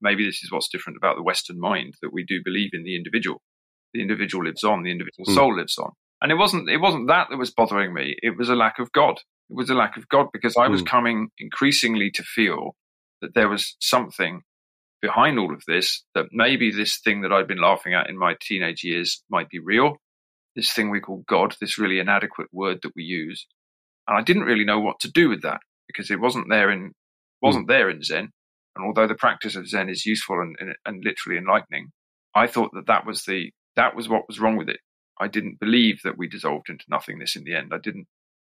[0.00, 2.94] Maybe this is what's different about the Western mind that we do believe in the
[2.94, 3.40] individual.
[3.94, 5.34] The individual lives on, the individual mm.
[5.34, 5.92] soul lives on.
[6.20, 8.16] And it wasn't it wasn't that that was bothering me.
[8.22, 9.20] It was a lack of God.
[9.50, 10.86] It was a lack of God because I was mm.
[10.86, 12.76] coming increasingly to feel
[13.20, 14.42] that there was something
[15.00, 18.36] behind all of this, that maybe this thing that I'd been laughing at in my
[18.40, 19.96] teenage years might be real.
[20.56, 23.46] This thing we call God, this really inadequate word that we use.
[24.08, 26.92] And I didn't really know what to do with that because it wasn't there in
[27.42, 27.68] wasn't mm.
[27.68, 28.30] there in Zen.
[28.76, 31.90] And although the practice of Zen is useful and, and, and literally enlightening,
[32.34, 34.80] I thought that that was the that was what was wrong with it.
[35.20, 37.72] I didn't believe that we dissolved into nothingness in the end.
[37.72, 38.06] I didn't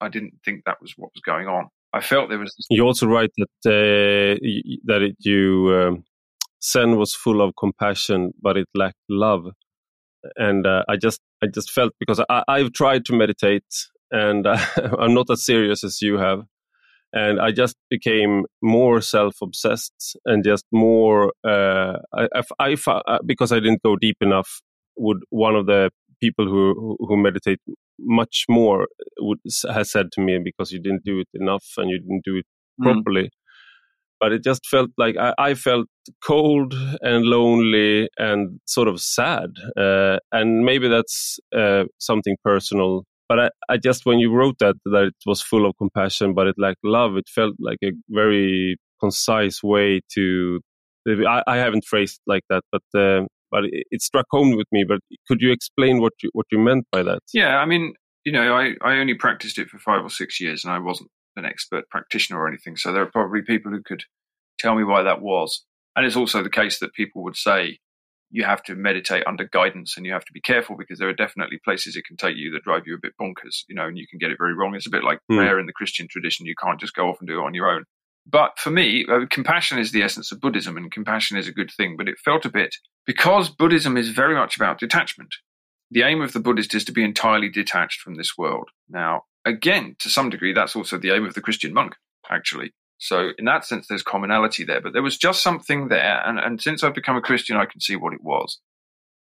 [0.02, 1.70] I didn't think that was what was going on.
[1.94, 2.54] I felt there was.
[2.56, 4.38] This- you also write that uh,
[4.86, 6.04] that it, you um,
[6.64, 9.48] Zen was full of compassion, but it lacked love.
[10.36, 13.64] And uh, I just I just felt because I, I've tried to meditate,
[14.12, 14.58] and uh,
[15.00, 16.44] I'm not as serious as you have,
[17.14, 21.32] and I just became more self-obsessed and just more.
[21.48, 22.28] Uh, I,
[22.60, 22.76] I,
[23.08, 24.62] I, because I didn't go deep enough.
[24.98, 27.60] Would one of the people who who meditate
[28.00, 28.88] much more
[29.20, 29.40] would,
[29.74, 32.46] has said to me because you didn't do it enough and you didn't do it
[32.82, 32.84] mm.
[32.84, 33.30] properly.
[34.20, 35.88] But it just felt like I, I, felt
[36.24, 39.50] cold and lonely and sort of sad.
[39.78, 43.04] Uh, and maybe that's uh, something personal.
[43.28, 46.48] But I, I just, when you wrote that, that it was full of compassion, but
[46.48, 50.62] it lacked love, it felt like a very concise way to.
[51.08, 54.84] I, I haven't phrased like that, but uh, but it, it, struck home with me.
[54.88, 57.20] But could you explain what you what you meant by that?
[57.34, 57.94] Yeah, I mean,
[58.26, 61.10] you know, I, I only practiced it for five or six years, and I wasn't
[61.38, 62.76] an expert practitioner or anything.
[62.76, 64.04] So there are probably people who could
[64.60, 65.64] tell me why that was.
[65.96, 67.80] And it's also the case that people would say
[68.32, 71.14] you have to meditate under guidance and you have to be careful because there are
[71.14, 73.98] definitely places it can take you that drive you a bit bonkers, you know, and
[73.98, 74.76] you can get it very wrong.
[74.76, 75.38] It's a bit like mm.
[75.38, 76.46] prayer in the Christian tradition.
[76.46, 77.86] You can't just go off and do it on your own.
[78.26, 81.72] But for me, uh, compassion is the essence of Buddhism, and compassion is a good
[81.72, 81.96] thing.
[81.96, 85.36] But it felt a bit because Buddhism is very much about detachment.
[85.92, 88.70] The aim of the Buddhist is to be entirely detached from this world.
[88.90, 91.96] Now, again, to some degree, that's also the aim of the Christian monk,
[92.30, 92.74] actually.
[92.98, 94.82] So, in that sense, there's commonality there.
[94.82, 97.82] But there was just something there, and, and since I've become a Christian, I can
[97.82, 98.60] see what it was.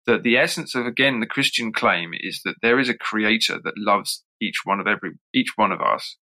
[0.06, 3.74] That the essence of again the Christian claim is that there is a creator that
[3.76, 6.18] loves each one of every each one of us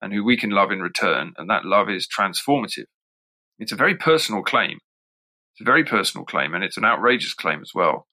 [0.00, 1.32] and who we can love in return.
[1.36, 2.84] And that love is transformative.
[3.58, 4.78] It's a very personal claim.
[5.54, 8.06] It's a very personal claim, and it's an outrageous claim as well.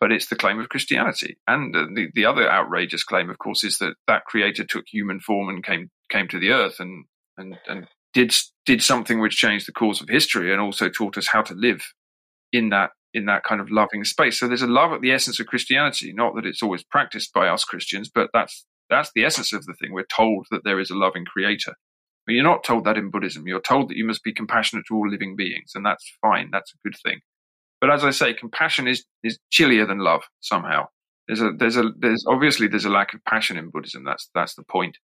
[0.00, 1.36] But it's the claim of Christianity.
[1.46, 5.48] And the, the other outrageous claim, of course, is that that creator took human form
[5.48, 7.04] and came, came to the earth and,
[7.36, 11.26] and, and did, did something which changed the course of history and also taught us
[11.26, 11.82] how to live
[12.52, 14.38] in that in that kind of loving space.
[14.38, 17.48] So there's a love at the essence of Christianity, not that it's always practiced by
[17.48, 19.92] us Christians, but that's that's the essence of the thing.
[19.92, 21.74] We're told that there is a loving creator.
[22.26, 23.46] But you're not told that in Buddhism.
[23.46, 26.50] You're told that you must be compassionate to all living beings, and that's fine.
[26.52, 27.20] That's a good thing.
[27.80, 30.88] But as I say, compassion is, is chillier than love somehow.
[31.26, 34.04] There's a there's a there's obviously there's a lack of passion in Buddhism.
[34.04, 34.96] That's that's the point.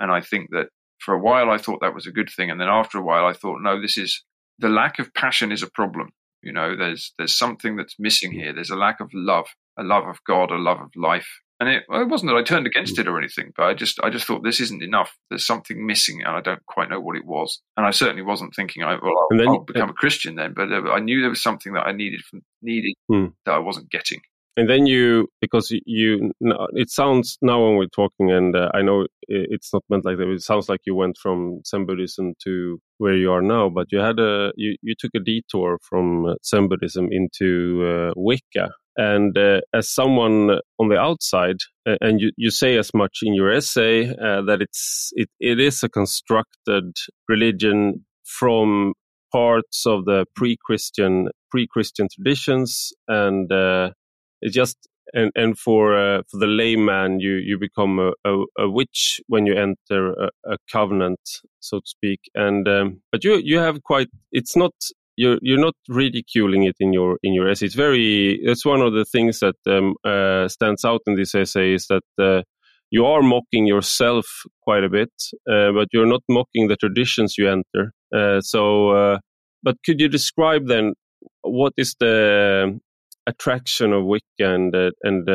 [0.00, 0.68] And I think that
[1.00, 3.26] for a while I thought that was a good thing, and then after a while
[3.26, 4.24] I thought, no, this is
[4.58, 6.10] the lack of passion is a problem.
[6.42, 8.42] You know, there's there's something that's missing mm.
[8.42, 8.52] here.
[8.52, 9.46] There's a lack of love,
[9.78, 11.28] a love of God, a love of life,
[11.60, 13.00] and it, well, it wasn't that I turned against mm.
[13.00, 15.16] it or anything, but I just I just thought this isn't enough.
[15.28, 17.60] There's something missing, and I don't quite know what it was.
[17.76, 20.54] And I certainly wasn't thinking, I, well, I'll, then, I'll become uh, a Christian then.
[20.54, 23.26] But uh, I knew there was something that I needed from, needed hmm.
[23.44, 24.20] that I wasn't getting.
[24.56, 26.32] And then you, because you,
[26.72, 30.28] it sounds now when we're talking, and uh, I know it's not meant like that.
[30.28, 34.00] It sounds like you went from Zen Buddhism to where you are now, but you
[34.00, 39.60] had a, you, you took a detour from Zen Buddhism into uh, Wicca, and uh,
[39.72, 41.56] as someone on the outside,
[41.88, 45.60] uh, and you, you say as much in your essay uh, that it's it, it
[45.60, 46.92] is a constructed
[47.28, 48.92] religion from
[49.32, 53.90] parts of the pre-Christian pre-Christian traditions, and uh,
[54.42, 54.76] it just
[55.14, 59.46] and and for uh, for the layman, you you become a, a, a witch when
[59.46, 61.20] you enter a, a covenant,
[61.60, 62.20] so to speak.
[62.34, 64.72] And um, but you you have quite it's not
[65.18, 67.66] you're you're not ridiculing it in your in your essay.
[67.66, 71.74] It's very it's one of the things that um, uh, stands out in this essay
[71.74, 72.42] is that uh,
[72.90, 74.26] you are mocking yourself
[74.62, 75.10] quite a bit,
[75.50, 77.92] uh, but you're not mocking the traditions you enter.
[78.14, 79.18] Uh, so, uh,
[79.62, 80.94] but could you describe then
[81.42, 82.78] what is the
[83.26, 85.28] attraction of Wicca and uh, and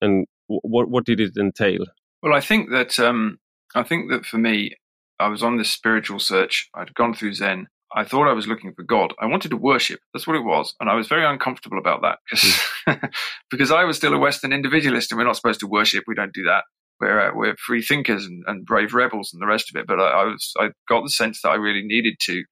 [0.00, 1.84] and what what did it entail?
[2.22, 3.36] Well, I think that um,
[3.74, 4.74] I think that for me,
[5.20, 6.70] I was on this spiritual search.
[6.74, 9.14] I'd gone through Zen I thought I was looking for God.
[9.20, 10.00] I wanted to worship.
[10.12, 10.74] That's what it was.
[10.80, 13.06] And I was very uncomfortable about that because, hmm.
[13.50, 16.04] because I was still a Western individualist and we're not supposed to worship.
[16.06, 16.64] We don't do that.
[17.00, 19.86] We're, uh, we're free thinkers and, and, brave rebels and the rest of it.
[19.86, 22.42] But I, I, was, I got the sense that I really needed to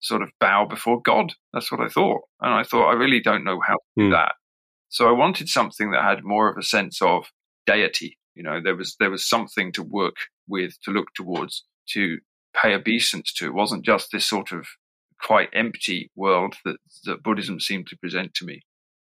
[0.00, 1.32] sort of bow before God.
[1.52, 2.20] That's what I thought.
[2.40, 4.12] And I thought, I really don't know how to do mm.
[4.12, 4.32] that.
[4.88, 7.26] So I wanted something that had more of a sense of
[7.66, 8.18] deity.
[8.34, 10.16] You know, there was, there was something to work
[10.48, 12.18] with, to look towards, to
[12.60, 13.46] pay obeisance to.
[13.46, 14.66] It wasn't just this sort of
[15.22, 18.62] quite empty world that, that Buddhism seemed to present to me.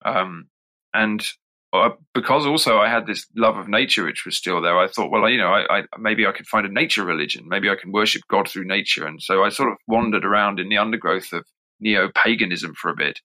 [0.04, 0.48] Um,
[0.94, 1.26] and
[1.74, 5.12] uh, because also I had this love of nature, which was still there, I thought,
[5.12, 7.46] well, you know, I, I, maybe I could find a nature religion.
[7.48, 9.06] Maybe I can worship God through nature.
[9.06, 11.46] And so I sort of wandered around in the undergrowth of
[11.80, 13.20] neo paganism for a bit,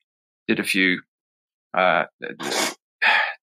[0.47, 1.01] did a few,
[1.77, 2.05] uh,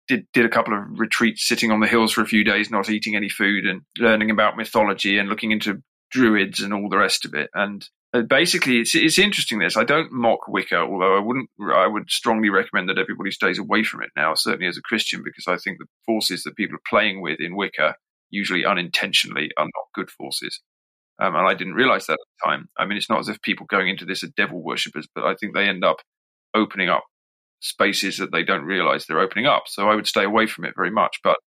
[0.09, 2.89] did did a couple of retreats, sitting on the hills for a few days, not
[2.89, 7.27] eating any food, and learning about mythology and looking into druids and all the rest
[7.27, 7.51] of it.
[7.53, 7.87] And
[8.29, 9.59] basically, it's it's interesting.
[9.59, 11.51] This I don't mock Wicca, although I wouldn't.
[11.75, 14.35] I would strongly recommend that everybody stays away from it now.
[14.35, 17.57] Certainly as a Christian, because I think the forces that people are playing with in
[17.57, 17.95] Wicca,
[18.31, 20.61] usually unintentionally, are not good forces.
[21.21, 22.69] Um, and I didn't realize that at the time.
[22.79, 25.35] I mean, it's not as if people going into this are devil worshippers, but I
[25.35, 25.97] think they end up
[26.55, 27.05] opening up
[27.61, 29.65] spaces that they don't realize they're opening up.
[29.67, 31.19] So I would stay away from it very much.
[31.25, 31.39] But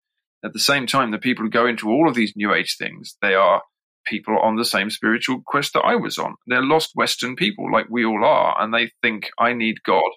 [0.43, 3.15] at the same time, the people who go into all of these new age things,
[3.21, 3.61] they are
[4.05, 6.35] people on the same spiritual quest that I was on.
[6.47, 8.55] They're lost Western people like we all are.
[8.61, 10.11] And they think I need God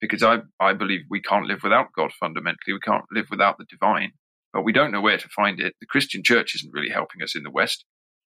[0.00, 2.72] because I, I believe we can't live without God fundamentally.
[2.72, 4.12] We can't live without the divine,
[4.52, 5.74] but we don't know where to find it.
[5.80, 7.84] The Christian church isn't really helping us in the West.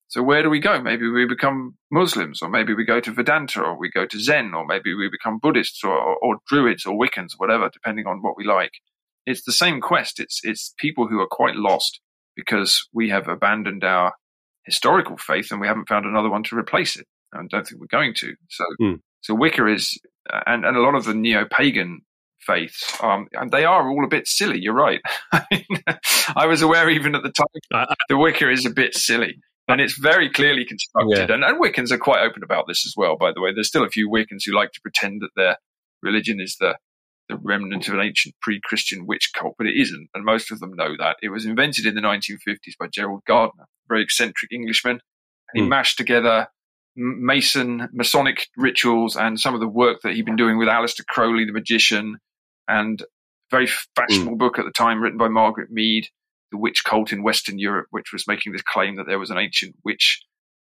[0.09, 0.80] So where do we go?
[0.80, 4.55] Maybe we become Muslims, or maybe we go to Vedanta, or we go to Zen,
[4.55, 8.37] or maybe we become Buddhists, or, or, or Druids, or Wiccans, whatever, depending on what
[8.37, 8.70] we like.
[9.26, 10.20] It's the same quest.
[10.20, 12.01] It's it's people who are quite lost
[12.37, 14.12] because we have abandoned our
[14.67, 17.07] historical faith and we haven't found another one to replace it.
[17.33, 18.35] I don't think we're going to.
[18.51, 19.01] So mm.
[19.21, 19.99] so Wicca is,
[20.47, 22.03] and and a lot of the neo pagan
[22.41, 24.61] faiths, um, and they are all a bit silly.
[24.61, 25.01] You're right.
[25.33, 29.99] I was aware even at the time the Wicca is a bit silly and it's
[29.99, 31.29] very clearly constructed.
[31.29, 31.35] Yeah.
[31.35, 33.53] And, and Wiccans are quite open about this as well, by the way.
[33.53, 35.57] There's still a few Wiccans who like to pretend that their
[36.03, 36.77] religion is the,
[37.29, 40.09] the remnant of an ancient pre Christian witch cult, but it isn't.
[40.14, 41.16] And most of them know that.
[41.22, 45.01] It was invented in the 1950s by Gerald Gardner, a very eccentric Englishman.
[45.53, 45.68] And he mm.
[45.68, 46.49] mashed together
[46.97, 51.45] Mason, Masonic rituals and some of the work that he'd been doing with Aleister Crowley,
[51.45, 52.18] the magician,
[52.68, 53.05] and a
[53.51, 54.39] very fashionable mm.
[54.39, 56.07] book at the time written by Margaret Mead
[56.53, 59.39] the witch cult in Western Europe, which was making this claim that there was an
[59.39, 60.22] ancient witch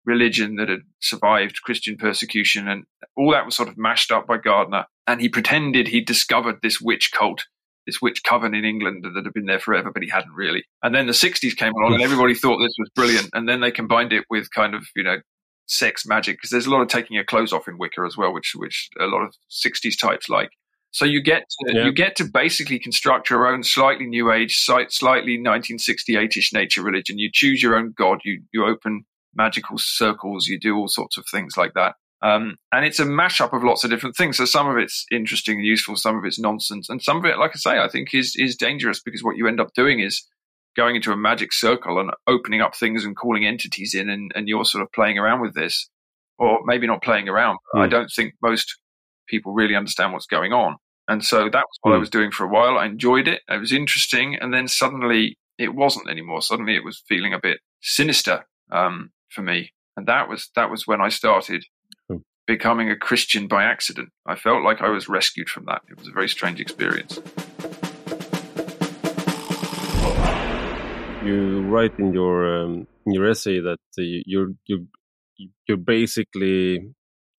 [0.05, 2.67] religion that had survived Christian persecution.
[2.67, 2.85] And
[3.15, 4.85] all that was sort of mashed up by Gardner.
[5.07, 7.45] And he pretended he'd discovered this witch cult,
[7.85, 10.63] this witch coven in England that had been there forever, but he hadn't really.
[10.81, 13.29] And then the 60s came along and everybody thought this was brilliant.
[13.33, 15.17] And then they combined it with kind of, you know,
[15.65, 18.33] sex magic because there's a lot of taking your clothes off in Wicca as well,
[18.33, 20.51] which which a lot of 60s types like.
[20.91, 21.85] So you get to, yeah.
[21.85, 27.17] you get to basically construct your own slightly new age, slightly 1968ish nature religion.
[27.17, 28.19] You choose your own god.
[28.23, 30.47] You you open magical circles.
[30.47, 31.95] You do all sorts of things like that.
[32.21, 34.37] Um, and it's a mashup of lots of different things.
[34.37, 37.37] So some of it's interesting and useful, some of it's nonsense, and some of it,
[37.37, 40.25] like I say, I think is is dangerous because what you end up doing is
[40.75, 44.47] going into a magic circle and opening up things and calling entities in, and, and
[44.47, 45.89] you're sort of playing around with this,
[46.39, 47.57] or maybe not playing around.
[47.75, 47.81] Mm.
[47.81, 48.79] I don't think most
[49.27, 50.77] people really understand what's going on.
[51.09, 51.93] And so that was what mm.
[51.93, 51.99] I hmm.
[52.01, 52.77] was doing for a while.
[52.77, 53.41] I enjoyed it.
[53.49, 54.37] It was interesting.
[54.39, 56.41] And then suddenly it wasn't anymore.
[56.41, 59.71] Suddenly it was feeling a bit sinister um, for me.
[59.97, 61.65] And that was that was when I started
[62.11, 62.21] mm.
[62.47, 64.09] becoming a Christian by accident.
[64.25, 65.81] I felt like I was rescued from that.
[65.89, 67.19] It was a very strange experience.
[71.23, 74.87] You write in your um, in your essay that uh, you're you
[75.67, 76.79] you're basically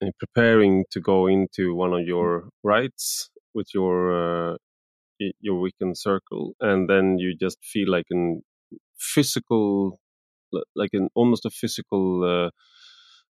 [0.02, 4.56] uh, preparing to go into one of your rites with your uh,
[5.18, 8.34] your Wiccan circle, and then you just feel like a
[8.98, 9.98] physical,
[10.74, 12.50] like an almost a physical uh,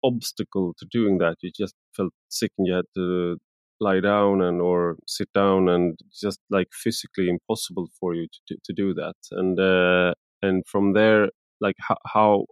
[0.05, 1.35] obstacle to doing that.
[1.41, 3.37] You just felt sick, and you had to
[3.79, 8.73] lie down and or sit down, and just like physically impossible for you to to
[8.73, 9.15] do that.
[9.31, 11.29] And uh, and from there,
[11.61, 12.45] like how, how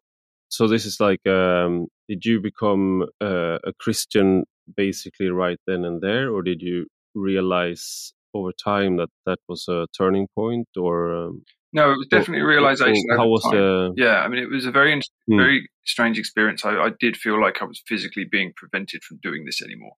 [0.49, 4.43] so this is like um, did you become uh, a christian
[4.78, 6.86] basically right then and there or did you
[7.16, 11.43] realize over time that that was a turning point or um,
[11.74, 14.71] no it was definitely a realization how was the yeah i mean it was a
[14.71, 14.93] very
[15.28, 15.38] hmm.
[15.38, 19.45] very strange experience I, I, did feel like i was physically being prevented from doing
[19.45, 19.93] this anymore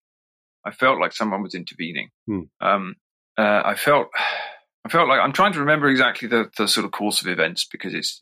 [0.65, 2.41] i felt like someone was intervening hmm.
[2.61, 2.95] um,
[3.37, 4.07] uh, i felt
[4.85, 7.67] i felt like i'm trying to remember exactly the, the sort of course of events
[7.71, 8.21] because it's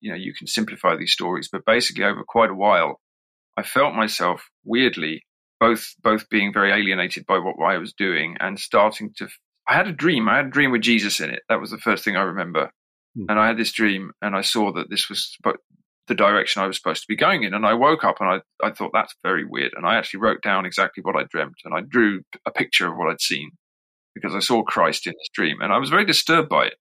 [0.00, 3.00] you know you can simplify these stories but basically over quite a while
[3.56, 5.22] i felt myself weirdly
[5.60, 9.28] both both being very alienated by what I was doing and starting to.
[9.68, 10.28] I had a dream.
[10.28, 11.42] I had a dream with Jesus in it.
[11.48, 12.70] That was the first thing I remember.
[13.16, 13.26] Mm.
[13.28, 15.36] And I had this dream, and I saw that this was
[16.08, 17.54] the direction I was supposed to be going in.
[17.54, 19.72] And I woke up and I, I thought that's very weird.
[19.76, 22.96] And I actually wrote down exactly what I dreamt, and I drew a picture of
[22.96, 23.50] what I'd seen
[24.14, 26.76] because I saw Christ in this dream, and I was very disturbed by it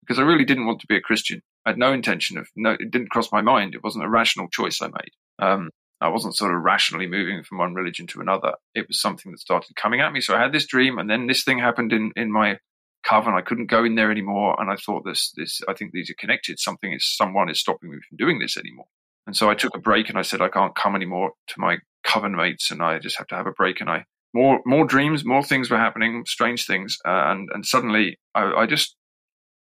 [0.00, 1.40] because I really didn't want to be a Christian.
[1.64, 2.72] I had no intention of no.
[2.72, 3.74] It didn't cross my mind.
[3.74, 5.12] It wasn't a rational choice I made.
[5.38, 5.70] Um,
[6.00, 8.54] I wasn't sort of rationally moving from one religion to another.
[8.74, 10.20] It was something that started coming at me.
[10.20, 12.58] So I had this dream, and then this thing happened in in my
[13.04, 13.34] coven.
[13.34, 16.14] I couldn't go in there anymore, and I thought this this I think these are
[16.18, 16.58] connected.
[16.58, 18.86] Something is someone is stopping me from doing this anymore.
[19.26, 21.78] And so I took a break, and I said I can't come anymore to my
[22.04, 23.80] coven mates, and I just have to have a break.
[23.80, 28.18] And I more more dreams, more things were happening, strange things, uh, and and suddenly
[28.34, 28.96] I, I just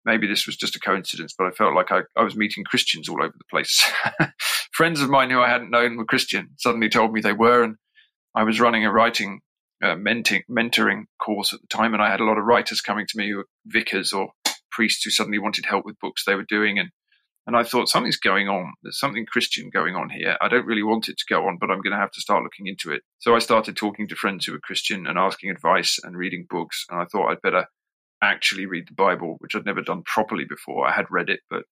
[0.06, 3.10] maybe this was just a coincidence, but I felt like I, I was meeting Christians
[3.10, 3.92] all over the place.
[4.72, 7.76] Friends of mine who I hadn't known were Christian suddenly told me they were, and
[8.34, 9.42] I was running a writing
[9.84, 13.05] uh, mentoring, mentoring course at the time, and I had a lot of writers coming
[13.07, 14.30] to me who were vicars or
[14.71, 16.89] priests who suddenly wanted help with books they were doing, and
[17.47, 18.73] and I thought something's going on.
[18.84, 20.38] There's something Christian going on here.
[20.41, 22.43] I don't really want it to go on, but I'm going to have to start
[22.43, 23.03] looking into it.
[23.19, 26.86] So I started talking to friends who were Christian and asking advice and reading books.
[26.89, 27.67] And I thought I'd better
[28.21, 30.86] actually read the Bible, which I'd never done properly before.
[30.86, 31.63] I had read it, but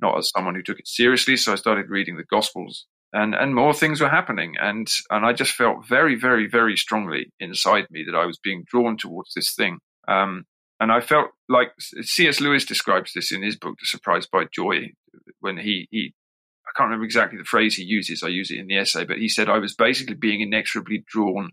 [0.00, 1.36] not as someone who took it seriously.
[1.36, 5.32] So I started reading the Gospels, and and more things were happening, and and I
[5.32, 9.54] just felt very, very, very strongly inside me that I was being drawn towards this
[9.54, 9.78] thing.
[10.08, 10.44] Um,
[10.80, 12.40] and I felt like C.S.
[12.40, 14.90] Lewis describes this in his book, The Surprise by Joy,
[15.40, 16.12] when he he.
[16.66, 18.22] I can't remember exactly the phrase he uses.
[18.24, 21.50] I use it in the essay, but he said I was basically being inexorably drawn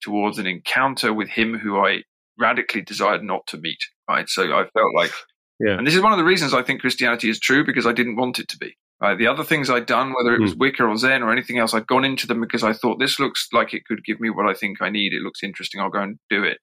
[0.00, 2.02] towards an encounter with him who I
[2.38, 3.80] radically desired not to meet.
[4.08, 4.28] Right.
[4.28, 5.12] So I felt like,
[5.60, 5.76] yeah.
[5.76, 8.16] And this is one of the reasons I think Christianity is true because I didn't
[8.16, 8.76] want it to be.
[9.00, 9.18] Right.
[9.18, 10.58] The other things I'd done, whether it was mm.
[10.58, 13.48] Wicca or Zen or anything else, I'd gone into them because I thought this looks
[13.52, 15.12] like it could give me what I think I need.
[15.12, 15.80] It looks interesting.
[15.80, 16.58] I'll go and do it.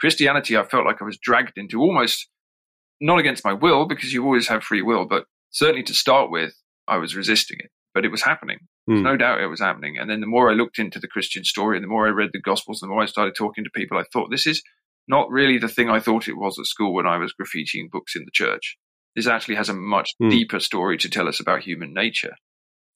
[0.00, 2.28] Christianity, I felt like I was dragged into almost
[3.00, 6.52] not against my will because you always have free will, but certainly to start with,
[6.88, 7.70] I was resisting it.
[7.94, 8.58] But it was happening.
[8.90, 9.02] Mm.
[9.02, 9.98] No doubt it was happening.
[9.98, 12.30] And then the more I looked into the Christian story and the more I read
[12.32, 14.62] the Gospels, the more I started talking to people, I thought this is
[15.06, 18.14] not really the thing I thought it was at school when I was graffitiing books
[18.16, 18.76] in the church.
[19.18, 20.30] This actually has a much mm.
[20.30, 22.36] deeper story to tell us about human nature,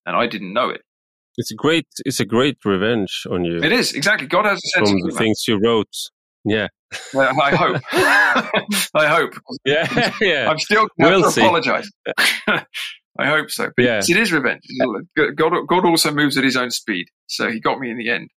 [0.07, 0.83] and I didn't know it.
[1.37, 3.57] It's a great, it's a great revenge on you.
[3.57, 4.29] It is exactly.
[4.29, 5.93] God has a sense from the things you wrote.
[6.45, 6.69] Yeah,
[7.13, 7.83] well, I hope.
[8.95, 9.33] I hope.
[9.65, 10.49] Yeah, yeah.
[10.49, 11.91] I'm still going we'll to apologize.
[12.47, 13.71] I hope so.
[13.77, 13.99] But yeah.
[13.99, 14.63] it is revenge.
[15.37, 18.31] God, God also moves at his own speed, so he got me in the end.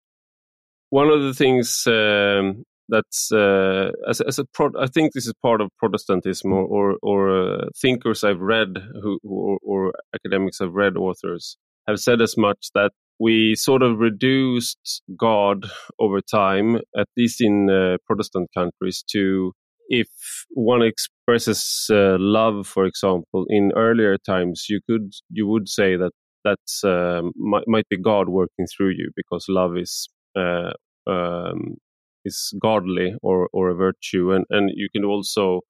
[0.88, 5.34] One of the things um, that's uh, as, as a pro- I think this is
[5.42, 10.74] part of Protestantism or or, or uh, thinkers I've read who or, or, academics I've
[10.74, 11.56] read authors
[11.88, 15.66] have said as much that we sort of reduced God
[15.98, 19.52] over time, at least in uh, Protestant countries, to
[19.88, 20.08] if
[20.50, 26.12] one expresses uh, love, for example, in earlier times, you could you would say that
[26.44, 30.72] that's uh, might, might be God working through you because love is uh,
[31.06, 31.76] um,
[32.24, 34.32] is godly or or a virtue.
[34.32, 35.60] And and you can also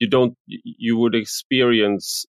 [0.00, 2.24] you don't you would experience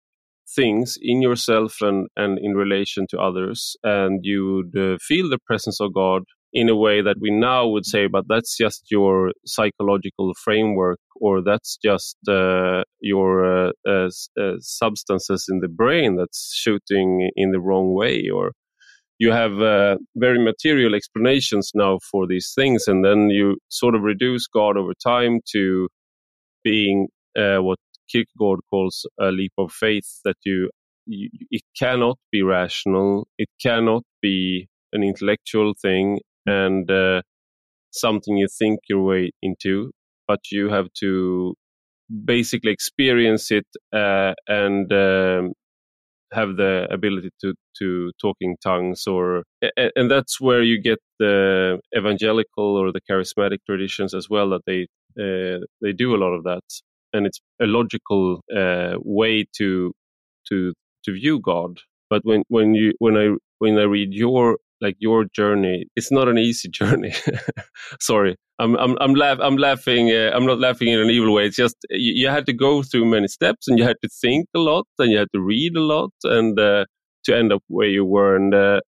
[0.56, 5.40] things in yourself and and in relation to others and you would uh, feel the
[5.48, 9.32] presence of god in a way that we now would say but that's just your
[9.46, 14.10] psychological framework or that's just uh, your uh, uh,
[14.40, 18.52] uh substances in the brain that's shooting in the wrong way or
[19.24, 24.02] you have uh, very material explanations now for these things, and then you sort of
[24.02, 25.88] reduce God over time to
[26.64, 27.08] being
[27.38, 30.10] uh, what Kierkegaard calls a leap of faith.
[30.26, 30.70] That you,
[31.06, 37.22] you, it cannot be rational, it cannot be an intellectual thing, and uh,
[37.92, 39.92] something you think your way into,
[40.28, 41.56] but you have to
[42.26, 45.54] basically experience it uh, and um,
[46.34, 49.44] have the ability to to talking tongues or
[49.96, 54.88] and that's where you get the evangelical or the charismatic traditions as well that they
[55.20, 56.64] uh, they do a lot of that.
[57.14, 59.94] And it's a logical uh, way to
[60.50, 60.74] to
[61.06, 61.80] to view god.
[62.10, 63.30] But when when you when i
[63.60, 67.14] when i read your like your journey it's not an easy journey.
[68.00, 68.36] Sorry.
[68.60, 71.48] I'm i'm i'm, laugh, I'm laughing uh, i'm not laughing in an evil way.
[71.48, 74.46] It's just you, you, had to go through many steps and you had to think
[74.56, 76.86] a lot and you had to read a lot and uh,
[77.26, 78.36] to end up where you were.
[78.36, 78.82] And uh,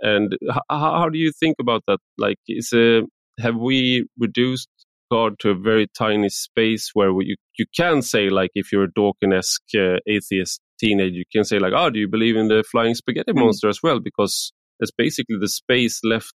[0.00, 0.36] and
[0.70, 1.98] how, how do you think about that?
[2.16, 3.00] Like is uh,
[3.40, 4.68] have we reduced
[5.10, 8.84] god to a very tiny space where we, you you can say like if you're
[8.84, 12.64] a Dawkins-esque uh, atheist teenager you can say like oh do you believe in the
[12.70, 13.40] flying spaghetti mm.
[13.40, 14.00] monster as well?
[14.00, 14.52] Because
[14.82, 16.34] it's basically the space left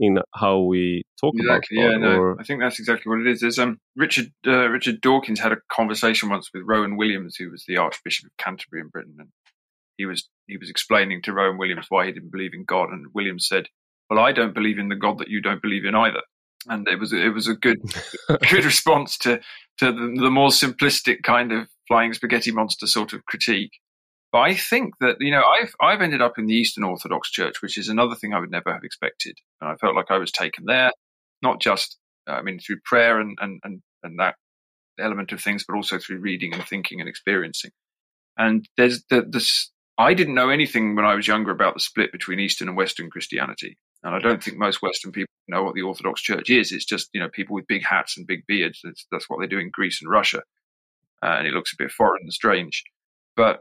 [0.00, 1.92] in how we talk exactly, about God.
[1.92, 2.40] Yeah, no, or...
[2.40, 3.40] I think that's exactly what it is.
[3.40, 7.64] There's um Richard uh, Richard Dawkins had a conversation once with Rowan Williams, who was
[7.66, 9.28] the Archbishop of Canterbury in Britain, and
[9.96, 13.06] he was he was explaining to Rowan Williams why he didn't believe in God, and
[13.14, 13.68] Williams said,
[14.10, 16.22] "Well, I don't believe in the God that you don't believe in either."
[16.66, 17.80] And it was it was a good
[18.50, 19.40] good response to
[19.78, 23.72] to the, the more simplistic kind of flying spaghetti monster sort of critique.
[24.34, 27.62] But I think that you know I've I've ended up in the Eastern Orthodox Church,
[27.62, 30.32] which is another thing I would never have expected, and I felt like I was
[30.32, 30.90] taken there,
[31.40, 34.34] not just I mean through prayer and and and, and that
[34.98, 37.70] element of things, but also through reading and thinking and experiencing.
[38.36, 42.10] And there's the, this I didn't know anything when I was younger about the split
[42.10, 43.78] between Eastern and Western Christianity.
[44.02, 46.72] And I don't think most Western people know what the Orthodox Church is.
[46.72, 48.80] It's just, you know, people with big hats and big beards.
[48.82, 50.42] That's, that's what they do in Greece and Russia.
[51.22, 52.82] uh, and it looks a bit foreign and strange.
[53.36, 53.60] But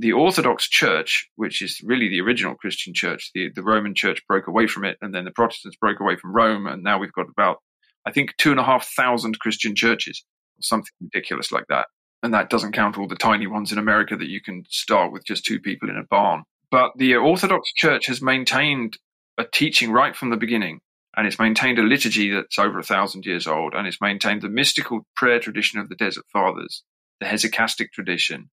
[0.00, 4.46] the Orthodox Church, which is really the original Christian church, the, the Roman Church broke
[4.46, 7.26] away from it, and then the Protestants broke away from Rome, and now we've got
[7.28, 7.58] about,
[8.06, 10.24] I think, two and a half thousand Christian churches,
[10.58, 11.86] or something ridiculous like that.
[12.22, 15.26] And that doesn't count all the tiny ones in America that you can start with
[15.26, 16.44] just two people in a barn.
[16.70, 18.96] But the Orthodox Church has maintained
[19.36, 20.80] a teaching right from the beginning,
[21.14, 24.48] and it's maintained a liturgy that's over a thousand years old, and it's maintained the
[24.48, 26.84] mystical prayer tradition of the Desert Fathers,
[27.20, 28.48] the hesychastic tradition.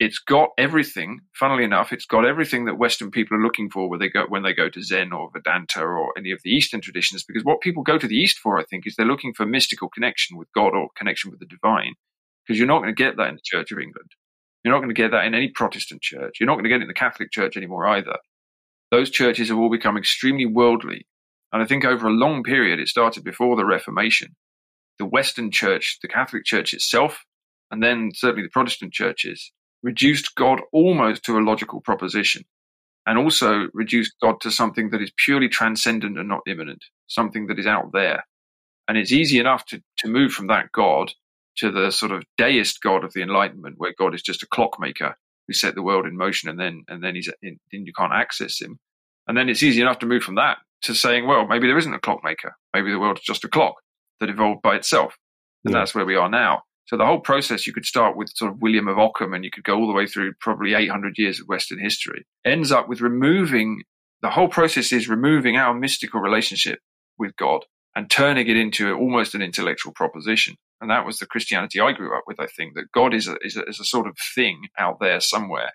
[0.00, 1.20] It's got everything.
[1.34, 4.42] Funnily enough, it's got everything that Western people are looking for when they go when
[4.42, 7.22] they go to Zen or Vedanta or any of the Eastern traditions.
[7.22, 9.90] Because what people go to the East for, I think, is they're looking for mystical
[9.90, 11.92] connection with God or connection with the divine.
[12.42, 14.10] Because you're not going to get that in the Church of England.
[14.64, 16.36] You're not going to get that in any Protestant church.
[16.40, 18.16] You're not going to get it in the Catholic Church anymore either.
[18.90, 21.06] Those churches have all become extremely worldly.
[21.52, 24.34] And I think over a long period, it started before the Reformation.
[24.98, 27.24] The Western Church, the Catholic Church itself,
[27.70, 29.52] and then certainly the Protestant churches,
[29.82, 32.44] reduced God almost to a logical proposition
[33.06, 37.58] and also reduced God to something that is purely transcendent and not immanent, something that
[37.58, 38.24] is out there.
[38.88, 41.12] And it's easy enough to, to move from that God
[41.56, 45.16] to the sort of deist God of the Enlightenment, where God is just a clockmaker
[45.46, 48.12] who set the world in motion, and then and then he's in, then you can't
[48.12, 48.78] access him.
[49.26, 51.94] And then it's easy enough to move from that to saying, well, maybe there isn't
[51.94, 52.56] a clockmaker.
[52.74, 53.74] Maybe the world is just a clock
[54.20, 55.16] that evolved by itself,
[55.64, 55.80] and yeah.
[55.80, 56.62] that's where we are now.
[56.90, 59.50] So the whole process, you could start with sort of William of Ockham, and you
[59.52, 62.26] could go all the way through probably 800 years of Western history.
[62.44, 63.84] Ends up with removing
[64.22, 66.80] the whole process is removing our mystical relationship
[67.16, 67.64] with God
[67.94, 70.56] and turning it into almost an intellectual proposition.
[70.80, 72.40] And that was the Christianity I grew up with.
[72.40, 75.20] I think that God is a, is a, is a sort of thing out there
[75.20, 75.70] somewhere,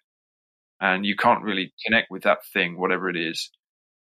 [0.82, 3.52] and you can't really connect with that thing, whatever it is.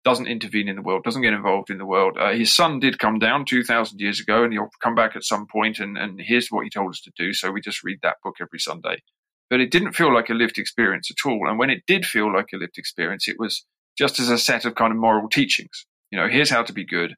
[0.04, 2.16] Doesn't intervene in the world, doesn't get involved in the world.
[2.18, 5.46] Uh, his son did come down 2,000 years ago, and he'll come back at some
[5.46, 7.34] point, and, and here's what he told us to do.
[7.34, 9.02] So we just read that book every Sunday.
[9.50, 11.48] But it didn't feel like a lived experience at all.
[11.48, 13.66] And when it did feel like a lived experience, it was
[13.98, 15.86] just as a set of kind of moral teachings.
[16.10, 17.14] You know, here's how to be good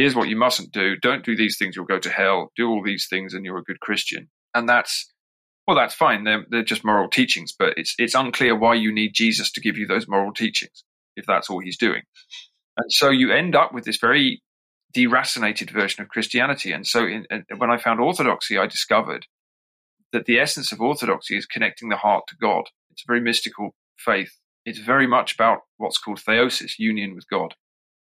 [0.00, 0.96] here's what you mustn't do.
[0.96, 2.52] Don't do these things, you'll go to hell.
[2.56, 4.28] Do all these things, and you're a good Christian.
[4.54, 5.12] And that's
[5.66, 6.24] well, that's fine.
[6.24, 9.76] They're, they're just moral teachings, but it's it's unclear why you need Jesus to give
[9.76, 10.84] you those moral teachings
[11.16, 12.02] if that's all he's doing.
[12.76, 14.42] And so you end up with this very
[14.96, 16.72] deracinated version of Christianity.
[16.72, 19.26] And so in, in, when I found Orthodoxy, I discovered
[20.12, 22.64] that the essence of Orthodoxy is connecting the heart to God.
[22.90, 24.32] It's a very mystical faith.
[24.64, 27.54] It's very much about what's called theosis, union with God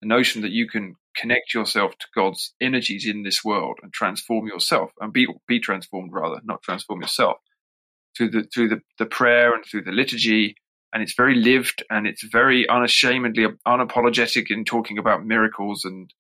[0.02, 4.48] the notion that you can connect yourself to God's energies in this world and transform
[4.48, 7.38] yourself and be be transformed rather, not transform yourself
[8.18, 10.56] through the through the, the prayer and through the liturgy.
[10.94, 16.14] And it's very lived and it's very unashamedly unapologetic in talking about miracles and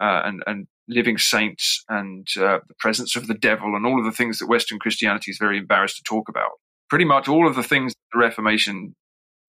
[0.00, 4.04] uh, and and living saints and uh, the presence of the devil and all of
[4.04, 6.50] the things that Western Christianity is very embarrassed to talk about.
[6.90, 8.94] Pretty much all of the things the Reformation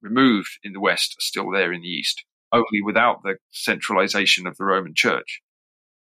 [0.02, 4.56] removed in the West are still there in the East only without the centralization of
[4.58, 5.42] the Roman Church.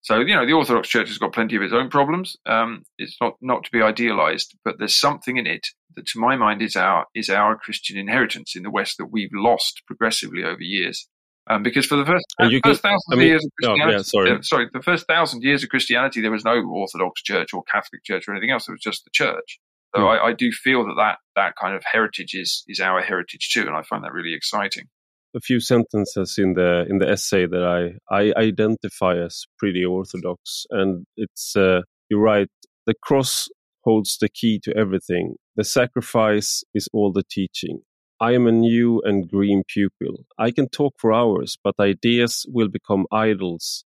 [0.00, 2.36] So, you know, the Orthodox Church has got plenty of its own problems.
[2.46, 6.36] Um, it's not, not to be idealized, but there's something in it that, to my
[6.36, 10.62] mind, is our, is our Christian inheritance in the West that we've lost progressively over
[10.62, 11.08] years.
[11.50, 14.02] Um, because for the first, first could, thousand I mean, years of Christianity, oh, yeah,
[14.02, 14.30] sorry.
[14.32, 18.04] Uh, sorry, the first thousand years of Christianity, there was no Orthodox Church or Catholic
[18.04, 18.68] Church or anything else.
[18.68, 19.58] It was just the Church.
[19.96, 20.08] So mm.
[20.08, 23.62] I, I do feel that, that that kind of heritage is is our heritage too,
[23.62, 24.88] and I find that really exciting
[25.36, 30.66] a few sentences in the in the essay that I I identify as pretty orthodox,
[30.70, 32.50] and it's uh, you write
[32.86, 33.48] the cross
[33.84, 35.36] holds the key to everything.
[35.56, 37.80] The sacrifice is all the teaching.
[38.20, 40.24] I am a new and green pupil.
[40.38, 43.84] I can talk for hours, but ideas will become idols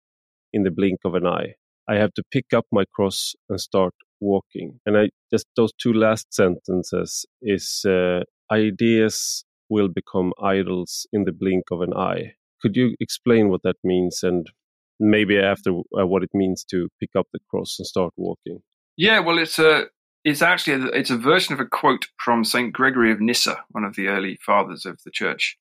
[0.52, 1.54] in the blink of an eye.
[1.88, 4.80] I have to pick up my cross and start walking.
[4.86, 8.20] And I just those two last sentences is uh,
[8.50, 12.34] ideas will become idols in the blink of an eye.
[12.60, 14.46] Could you explain what that means and
[15.00, 18.58] maybe after uh, what it means to pick up the cross and start walking?
[18.96, 19.86] Yeah, well, it's a
[20.24, 23.84] it's actually a, it's a version of a quote from Saint Gregory of Nyssa, one
[23.84, 25.56] of the early fathers of the church,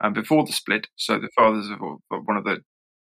[0.00, 0.86] and before the split.
[0.96, 2.58] So the fathers of one of the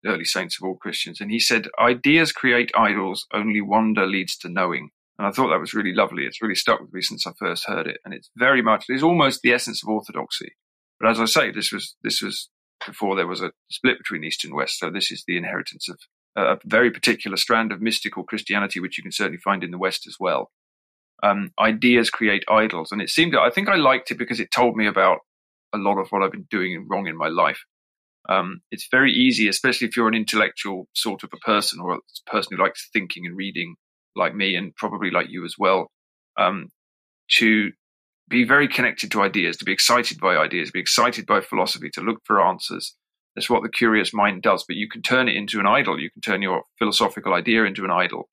[0.07, 3.27] early saints of all Christians, and he said, "Ideas create idols.
[3.33, 6.25] Only wonder leads to knowing." And I thought that was really lovely.
[6.25, 7.99] It's really stuck with me since I first heard it.
[8.05, 10.57] And it's very much, it's almost the essence of orthodoxy.
[10.99, 12.49] But as I say, this was, this was
[12.85, 14.79] before there was a split between East and West.
[14.79, 15.99] So this is the inheritance of
[16.37, 20.07] a very particular strand of mystical Christianity, which you can certainly find in the West
[20.09, 20.51] as well.
[21.23, 22.91] Um, ideas create idols.
[22.91, 25.21] And it seemed, I think I liked it because it told me about
[25.73, 27.61] a lot of what I've been doing wrong in my life.
[28.29, 32.31] Um, it's very easy, especially if you're an intellectual sort of a person or a
[32.31, 33.77] person who likes thinking and reading
[34.17, 35.91] like me and probably like you as well,
[36.39, 36.69] um,
[37.33, 37.73] to
[38.29, 42.01] be very connected to ideas, to be excited by ideas, be excited by philosophy, to
[42.01, 42.97] look for answers.
[43.35, 44.65] That's what the curious mind does.
[44.67, 46.01] But you can turn it into an idol.
[46.01, 48.29] You can turn your philosophical idea into an idol.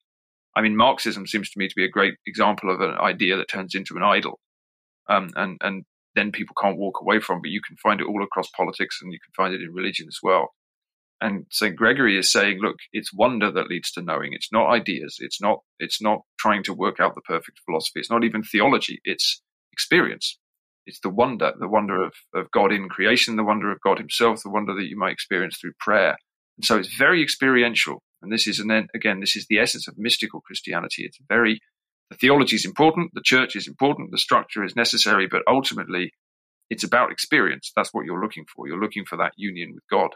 [0.56, 3.50] I mean, Marxism seems to me to be a great example of an idea that
[3.50, 4.40] turns into an idol,
[5.10, 7.42] um, and and then people can't walk away from.
[7.42, 10.08] But you can find it all across politics, and you can find it in religion
[10.08, 10.50] as well.
[11.22, 11.76] And St.
[11.76, 14.34] Gregory is saying, look, it's wonder that leads to knowing.
[14.34, 15.18] It's not ideas.
[15.20, 18.00] It's not, it's not trying to work out the perfect philosophy.
[18.00, 19.00] It's not even theology.
[19.04, 19.42] It's
[19.72, 20.40] experience.
[20.88, 24.42] It's the wonder, the wonder of, of God in creation, the wonder of God himself,
[24.42, 26.18] the wonder that you might experience through prayer.
[26.58, 28.02] And so it's very experiential.
[28.24, 31.04] And this is, and again, this is the essence of mystical Christianity.
[31.06, 31.60] It's very,
[32.10, 36.14] the theology is important, the church is important, the structure is necessary, but ultimately
[36.72, 37.72] it's about experience.
[37.76, 38.68] That's what you're looking for.
[38.68, 40.10] You're looking for that union with God.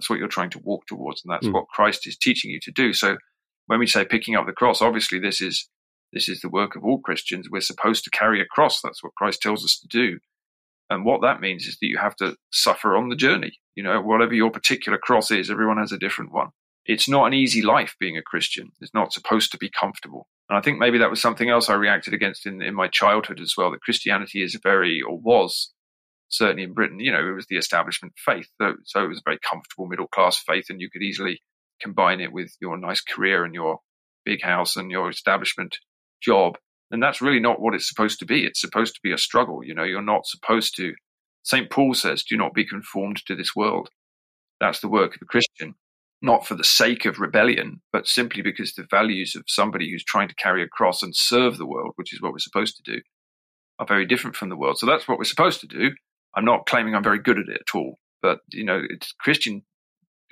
[0.00, 1.52] That's what you're trying to walk towards, and that's mm.
[1.52, 2.94] what Christ is teaching you to do.
[2.94, 3.18] So
[3.66, 5.68] when we say picking up the cross, obviously this is
[6.10, 7.48] this is the work of all Christians.
[7.50, 8.80] We're supposed to carry a cross.
[8.80, 10.18] That's what Christ tells us to do.
[10.88, 13.52] And what that means is that you have to suffer on the journey.
[13.74, 16.48] You know, whatever your particular cross is, everyone has a different one.
[16.86, 18.70] It's not an easy life being a Christian.
[18.80, 20.28] It's not supposed to be comfortable.
[20.48, 23.38] And I think maybe that was something else I reacted against in, in my childhood
[23.38, 25.72] as well, that Christianity is very, or was,
[26.30, 28.46] certainly in Britain, you know, it was the establishment faith.
[28.60, 31.42] So, so it was a very comfortable middle class faith, and you could easily
[31.82, 33.80] combine it with your nice career and your
[34.24, 35.76] big house and your establishment
[36.22, 36.56] job.
[36.90, 38.44] And that's really not what it's supposed to be.
[38.44, 39.64] It's supposed to be a struggle.
[39.64, 40.94] You know, you're not supposed to.
[41.42, 41.70] St.
[41.70, 43.88] Paul says, do not be conformed to this world.
[44.60, 45.74] That's the work of a Christian,
[46.20, 50.28] not for the sake of rebellion, but simply because the values of somebody who's trying
[50.28, 53.00] to carry a cross and serve the world, which is what we're supposed to do,
[53.78, 54.78] are very different from the world.
[54.78, 55.90] So that's what we're supposed to do.
[56.34, 59.62] I'm not claiming I'm very good at it at all, but you know, it's Christian.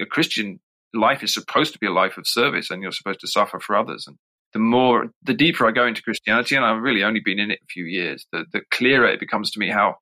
[0.00, 0.60] A Christian
[0.94, 3.76] life is supposed to be a life of service, and you're supposed to suffer for
[3.76, 4.06] others.
[4.06, 4.16] And
[4.52, 7.60] the more, the deeper I go into Christianity, and I've really only been in it
[7.62, 9.96] a few years, the, the clearer it becomes to me how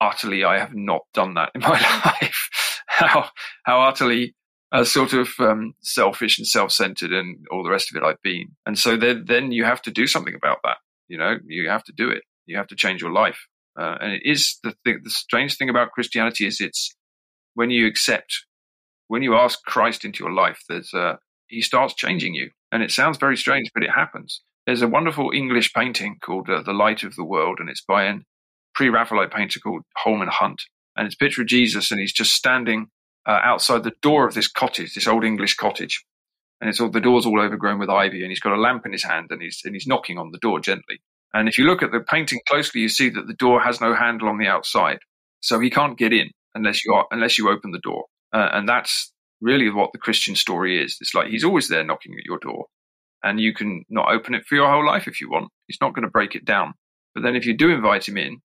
[0.00, 1.70] utterly I have not done that in my
[2.20, 2.48] life.
[2.86, 3.28] how
[3.64, 4.34] how utterly
[4.72, 8.48] uh, sort of um, selfish and self-centered and all the rest of it I've been.
[8.66, 10.78] And so then then you have to do something about that.
[11.08, 12.22] You know, you have to do it.
[12.46, 13.46] You have to change your life.
[13.78, 16.94] Uh, and it is the, the, strange thing about Christianity is it's
[17.54, 18.44] when you accept,
[19.08, 21.16] when you ask Christ into your life, there's uh,
[21.52, 22.50] he starts changing you.
[22.72, 24.40] And it sounds very strange, but it happens.
[24.66, 28.04] There's a wonderful English painting called uh, The Light of the World, and it's by
[28.04, 28.14] a
[28.74, 30.62] pre Raphaelite painter called Holman Hunt.
[30.96, 32.86] And it's a picture of Jesus, and he's just standing
[33.26, 36.04] uh, outside the door of this cottage, this old English cottage.
[36.60, 38.92] And it's all, the door's all overgrown with ivy, and he's got a lamp in
[38.92, 41.00] his hand, and he's, and he's knocking on the door gently.
[41.34, 43.94] And if you look at the painting closely, you see that the door has no
[43.94, 44.98] handle on the outside,
[45.40, 48.04] so he can't get in unless you are, unless you open the door.
[48.32, 50.98] Uh, and that's really what the Christian story is.
[51.00, 52.66] It's like he's always there knocking at your door,
[53.22, 55.48] and you can not open it for your whole life if you want.
[55.66, 56.74] He's not going to break it down.
[57.14, 58.38] But then if you do invite him in,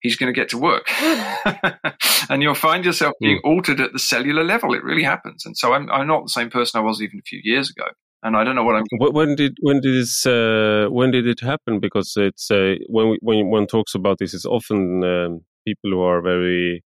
[0.00, 0.86] he's going to get to work,
[2.30, 3.48] and you'll find yourself being hmm.
[3.48, 4.74] altered at the cellular level.
[4.74, 5.44] It really happens.
[5.44, 7.86] And so I'm, I'm not the same person I was even a few years ago
[8.24, 8.84] and I don't know what I'm.
[8.98, 11.78] When did when did this uh, when did it happen?
[11.78, 16.00] Because it's uh, when we, when one talks about this, it's often um, people who
[16.00, 16.82] are very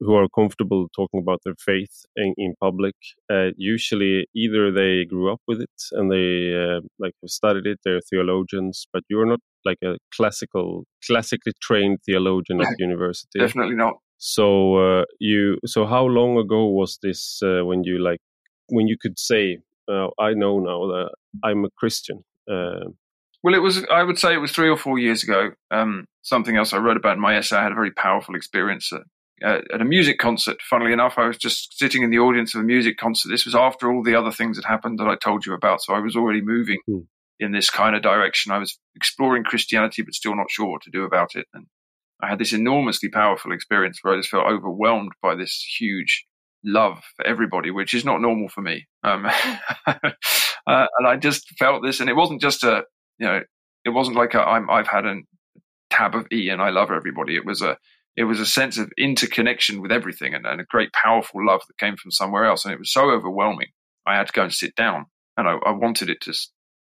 [0.00, 2.94] who are comfortable talking about their faith in, in public.
[3.32, 8.00] Uh, usually, either they grew up with it and they uh, like studied it, they're
[8.10, 13.38] theologians, but you're not like a classical, classically trained theologian at university.
[13.38, 13.94] Definitely not.
[14.18, 18.20] So uh, you, so how long ago was this uh, when you like
[18.68, 19.58] when you could say
[19.90, 21.10] uh, I know now that
[21.42, 22.24] I'm a Christian.
[22.50, 22.90] Uh,
[23.42, 25.52] well, it was, I would say it was three or four years ago.
[25.70, 27.56] Um, something else I wrote about in my essay.
[27.56, 29.00] I had a very powerful experience at,
[29.42, 30.58] uh, at, a music concert.
[30.68, 33.30] Funnily enough, I was just sitting in the audience of a music concert.
[33.30, 35.82] This was after all the other things that happened that I told you about.
[35.82, 37.00] So I was already moving hmm.
[37.38, 38.52] in this kind of direction.
[38.52, 41.46] I was exploring Christianity, but still not sure what to do about it.
[41.54, 41.66] And
[42.22, 46.26] I had this enormously powerful experience where I just felt overwhelmed by this huge
[46.64, 48.86] love for everybody, which is not normal for me.
[49.02, 49.26] Um,
[49.86, 49.94] uh,
[50.66, 52.84] and I just felt this, and it wasn't just a,
[53.18, 53.40] you know,
[53.84, 55.16] it wasn't like i have had a
[55.90, 57.36] tab of E and I love everybody.
[57.36, 57.76] It was a,
[58.16, 61.78] it was a sense of interconnection with everything and, and, a great powerful love that
[61.78, 62.64] came from somewhere else.
[62.64, 63.68] And it was so overwhelming.
[64.06, 65.06] I had to go and sit down
[65.36, 66.34] and I, I wanted it to,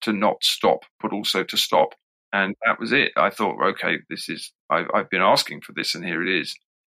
[0.03, 1.95] to not stop, but also to stop.
[2.33, 3.13] And that was it.
[3.17, 6.55] I thought, okay, this is, I've, I've been asking for this and here it is.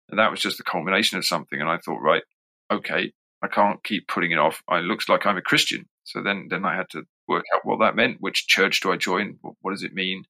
[0.09, 1.59] And that was just the culmination of something.
[1.61, 2.23] And I thought, right,
[2.71, 3.11] okay,
[3.41, 4.61] I can't keep putting it off.
[4.69, 5.87] It looks like I'm a Christian.
[6.03, 8.17] So then, then I had to work out what that meant.
[8.19, 9.37] Which church do I join?
[9.61, 10.23] What does it mean?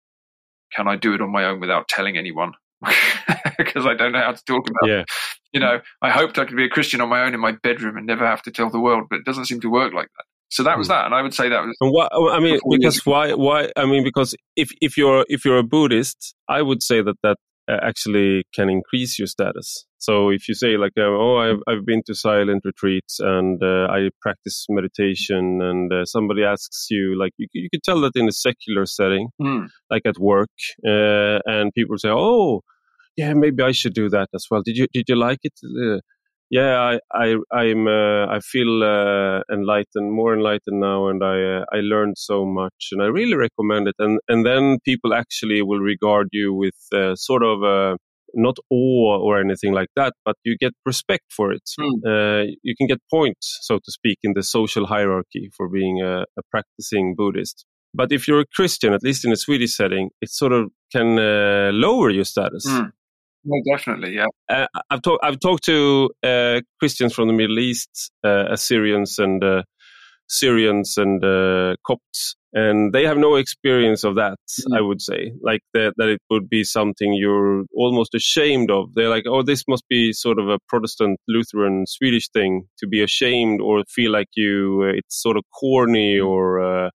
[0.75, 2.53] Can I do it on my own without telling anyone?
[3.57, 5.01] because I don't know how to talk about yeah.
[5.01, 5.09] it.
[5.51, 7.97] You know, I hoped I could be a Christian on my own in my bedroom
[7.97, 10.25] and never have to tell the world, but it doesn't seem to work like that.
[10.51, 10.93] So that was hmm.
[10.93, 11.75] that, and I would say that was.
[11.79, 13.33] And why, I mean, because why?
[13.33, 13.69] Why?
[13.75, 17.37] I mean, because if if you're if you're a Buddhist, I would say that that
[17.81, 19.85] actually can increase your status.
[19.97, 23.87] So if you say like, uh, oh, I've, I've been to silent retreats and uh,
[23.91, 28.27] I practice meditation, and uh, somebody asks you, like, you, you could tell that in
[28.27, 29.67] a secular setting, mm.
[29.89, 30.49] like at work,
[30.87, 32.61] uh, and people say, oh,
[33.17, 34.61] yeah, maybe I should do that as well.
[34.63, 35.53] Did you did you like it?
[36.49, 41.65] Yeah, I I I'm uh, I feel uh, enlightened, more enlightened now, and I uh,
[41.71, 43.95] I learned so much, and I really recommend it.
[43.99, 47.97] And and then people actually will regard you with uh, sort of uh,
[48.33, 51.69] not awe or anything like that, but you get respect for it.
[51.79, 52.55] Mm.
[52.63, 56.41] you can get points, so to speak, in the social hierarchy for being a, a
[56.49, 57.65] practicing Buddhist.
[57.93, 61.15] But if you're a Christian, at least in a Swedish setting, it sort of can
[61.79, 62.65] lower your status.
[62.67, 62.91] Mm
[63.43, 64.25] no, definitely, yeah.
[64.49, 65.23] Uh, I've talked.
[65.23, 69.63] I've talked to uh, Christians from the Middle East, uh, Assyrians and uh,
[70.27, 74.37] Syrians and uh, Copts, and they have no experience of that.
[74.61, 74.77] Mm.
[74.77, 78.93] I would say, like that, that it would be something you're almost ashamed of.
[78.93, 83.01] They're like, oh, this must be sort of a Protestant, Lutheran, Swedish thing to be
[83.01, 84.83] ashamed or feel like you.
[84.85, 86.27] Uh, it's sort of corny mm.
[86.27, 86.91] or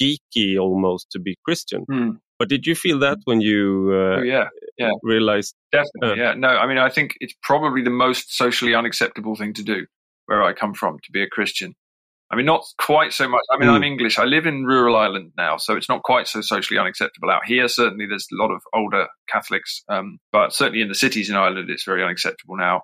[0.00, 1.84] geeky almost to be Christian.
[1.90, 2.18] Mm.
[2.38, 4.90] But did you feel that when you uh, oh, yeah, yeah.
[5.02, 5.54] realized?
[5.72, 6.34] Definitely, uh, yeah.
[6.34, 9.86] No, I mean, I think it's probably the most socially unacceptable thing to do
[10.26, 11.74] where I come from to be a Christian.
[12.30, 13.42] I mean, not quite so much.
[13.52, 13.74] I mean, mm.
[13.74, 14.18] I'm English.
[14.18, 17.68] I live in rural Ireland now, so it's not quite so socially unacceptable out here.
[17.68, 21.70] Certainly, there's a lot of older Catholics, um, but certainly in the cities in Ireland,
[21.70, 22.82] it's very unacceptable now.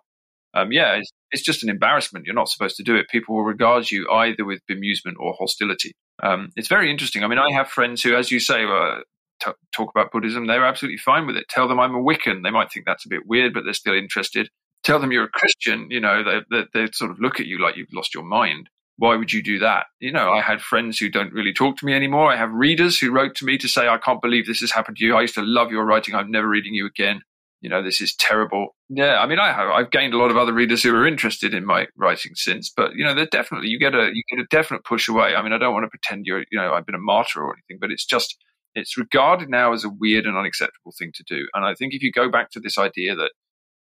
[0.52, 2.26] Um, yeah, it's, it's, just an embarrassment.
[2.26, 3.08] You're not supposed to do it.
[3.08, 5.92] People will regard you either with bemusement or hostility.
[6.22, 7.22] Um, it's very interesting.
[7.22, 8.98] I mean, I have friends who, as you say, uh,
[9.42, 11.48] t- talk about Buddhism, they're absolutely fine with it.
[11.48, 12.42] Tell them I'm a Wiccan.
[12.42, 14.48] They might think that's a bit weird, but they're still interested.
[14.82, 17.60] Tell them you're a Christian, you know, they, they, they sort of look at you
[17.60, 18.68] like you've lost your mind.
[18.96, 19.86] Why would you do that?
[19.98, 22.30] You know, I had friends who don't really talk to me anymore.
[22.30, 24.98] I have readers who wrote to me to say, I can't believe this has happened
[24.98, 25.16] to you.
[25.16, 26.14] I used to love your writing.
[26.14, 27.22] I'm never reading you again.
[27.60, 28.74] You know, this is terrible.
[28.88, 29.68] Yeah, I mean, I have.
[29.68, 32.94] I've gained a lot of other readers who are interested in my writing since, but
[32.94, 35.34] you know, they're definitely you get a you get a definite push away.
[35.34, 37.52] I mean, I don't want to pretend you're you know I've been a martyr or
[37.52, 38.36] anything, but it's just
[38.74, 41.46] it's regarded now as a weird and unacceptable thing to do.
[41.54, 43.32] And I think if you go back to this idea that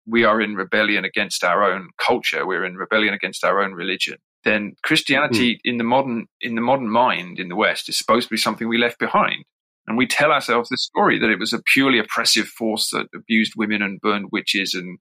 [0.07, 4.17] we are in rebellion against our own culture, we're in rebellion against our own religion,
[4.45, 5.59] then Christianity mm.
[5.65, 8.69] in the modern in the modern mind in the West is supposed to be something
[8.69, 9.45] we left behind.
[9.87, 13.55] And we tell ourselves this story that it was a purely oppressive force that abused
[13.57, 14.99] women and burned witches and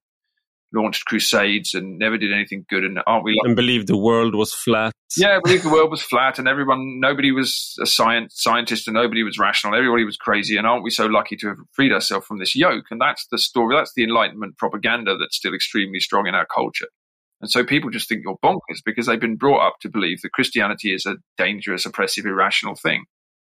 [0.73, 2.83] launched crusades and never did anything good.
[2.83, 3.35] And aren't we?
[3.43, 4.93] and believed the world was flat.
[5.17, 8.95] Yeah, I believed the world was flat, and everyone, nobody was a science scientist, and
[8.95, 9.75] nobody was rational.
[9.75, 10.57] Everybody was crazy.
[10.57, 12.85] And aren't we so lucky to have freed ourselves from this yoke?
[12.91, 13.75] And that's the story.
[13.75, 16.87] That's the Enlightenment propaganda that's still extremely strong in our culture.
[17.41, 20.33] And so people just think you're bonkers because they've been brought up to believe that
[20.33, 23.05] Christianity is a dangerous, oppressive, irrational thing.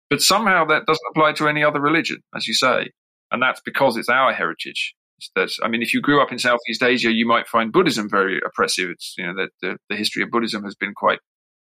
[0.10, 2.92] But somehow that doesn't apply to any other religion, as you say.
[3.32, 4.94] And that's because it's our heritage
[5.36, 8.42] that I mean, if you grew up in Southeast Asia, you might find Buddhism very
[8.46, 8.90] oppressive.
[8.90, 11.20] It's you know that the, the history of Buddhism has been quite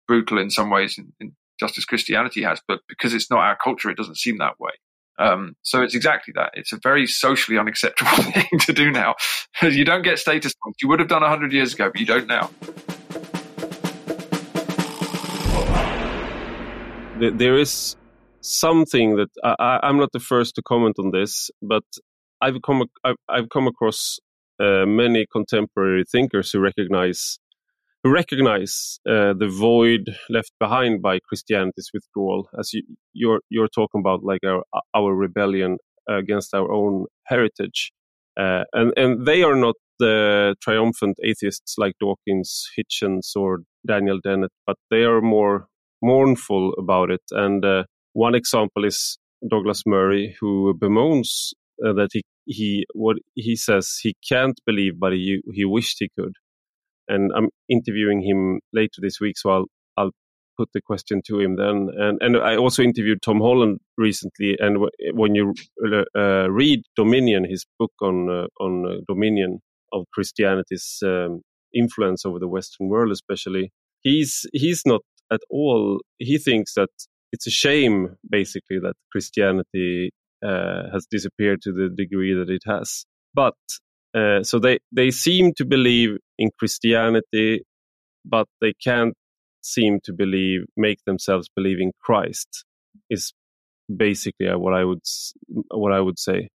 [0.07, 2.61] brutal in some ways, in, in, just as Christianity has.
[2.67, 4.71] But because it's not our culture, it doesn't seem that way.
[5.19, 6.51] Um, so it's exactly that.
[6.55, 9.15] It's a very socially unacceptable thing to do now.
[9.61, 10.81] you don't get status points.
[10.81, 12.49] You would have done hundred years ago, but you don't now.
[17.19, 17.95] There is
[18.41, 21.83] something that I, I'm not the first to comment on this, but
[22.43, 24.19] I've come I've, I've come across
[24.59, 27.39] uh, many contemporary thinkers who recognize
[28.03, 32.83] who recognize uh, the void left behind by Christianity's withdrawal, as you,
[33.13, 34.63] you're you're talking about, like our
[34.93, 35.77] our rebellion
[36.09, 37.91] against our own heritage,
[38.37, 44.51] uh, and and they are not the triumphant atheists like Dawkins, Hitchens, or Daniel Dennett,
[44.67, 45.67] but they are more
[46.01, 47.21] mournful about it.
[47.31, 49.17] And uh, one example is
[49.49, 51.53] Douglas Murray, who bemoans
[51.85, 56.09] uh, that he he what he says he can't believe, but he he wished he
[56.17, 56.33] could.
[57.07, 59.65] And I'm interviewing him later this week, so I'll
[59.97, 60.11] I'll
[60.57, 61.89] put the question to him then.
[61.97, 64.57] And and I also interviewed Tom Holland recently.
[64.59, 65.53] And when you
[66.15, 69.59] uh, read Dominion, his book on uh, on uh, Dominion
[69.91, 71.41] of Christianity's um,
[71.73, 73.71] influence over the Western world, especially,
[74.01, 75.99] he's he's not at all.
[76.17, 76.89] He thinks that
[77.31, 80.11] it's a shame, basically, that Christianity
[80.43, 83.05] uh, has disappeared to the degree that it has.
[83.33, 83.55] But
[84.13, 87.63] uh, so they they seem to believe in Christianity,
[88.25, 89.13] but they can't
[89.61, 92.65] seem to believe make themselves believe in Christ.
[93.09, 93.33] Is
[93.95, 95.01] basically what I would
[95.69, 96.49] what I would say.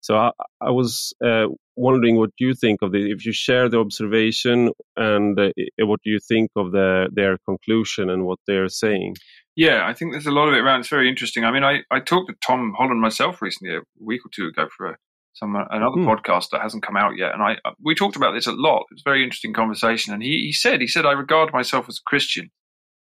[0.00, 3.04] So I, I was uh, wondering what you think of this.
[3.06, 5.50] If you share the observation, and uh,
[5.80, 9.16] what you think of the, their conclusion and what they're saying?
[9.58, 10.78] Yeah, I think there's a lot of it around.
[10.78, 11.44] It's very interesting.
[11.44, 14.68] I mean, I, I talked to Tom Holland myself recently, a week or two ago,
[14.76, 14.96] for a,
[15.34, 16.08] some another hmm.
[16.08, 18.82] podcast that hasn't come out yet, and I we talked about this a lot.
[18.82, 21.88] It was a very interesting conversation, and he, he said he said I regard myself
[21.88, 22.52] as a Christian,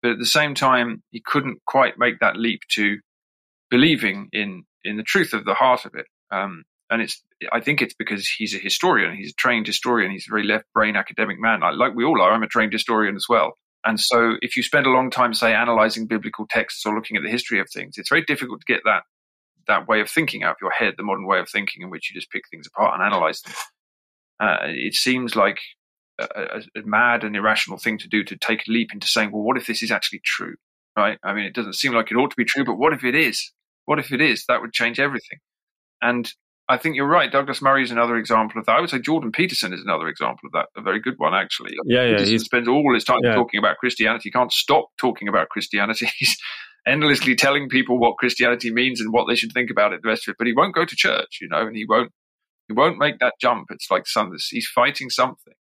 [0.02, 2.96] but at the same time, he couldn't quite make that leap to
[3.70, 6.06] believing in in the truth of the heart of it.
[6.32, 7.22] Um, and it's
[7.52, 9.18] I think it's because he's a historian.
[9.18, 10.12] He's a trained historian.
[10.12, 12.32] He's a very left brain academic man, like we all are.
[12.32, 13.58] I'm a trained historian as well.
[13.88, 17.24] And so, if you spend a long time, say, analyzing biblical texts or looking at
[17.24, 19.04] the history of things, it's very difficult to get that
[19.68, 22.10] that way of thinking out of your head, the modern way of thinking in which
[22.10, 23.54] you just pick things apart and analyze them.
[24.42, 25.60] Uh, it seems like
[26.20, 29.42] a, a, mad and irrational thing to do to take a leap into saying, well,
[29.42, 30.56] what if this is actually true?
[30.98, 31.18] Right?
[31.24, 33.16] I mean, it doesn't seem like it ought to be true, but what if it
[33.16, 33.54] is?
[33.86, 34.44] What if it is?
[34.48, 35.40] That would change everything.
[36.02, 36.30] And
[36.70, 37.32] I think you're right.
[37.32, 38.76] Douglas Murray is another example of that.
[38.76, 40.68] I would say Jordan Peterson is another example of that.
[40.76, 41.74] A very good one, actually.
[41.86, 42.26] Yeah, yeah.
[42.26, 43.36] He spends all his time yeah.
[43.36, 44.24] talking about Christianity.
[44.26, 46.10] He can't stop talking about Christianity.
[46.18, 46.38] He's
[46.86, 50.02] endlessly telling people what Christianity means and what they should think about it.
[50.04, 52.12] The rest of it, but he won't go to church, you know, and he won't.
[52.68, 53.68] He won't make that jump.
[53.70, 55.54] It's like some, he's fighting something.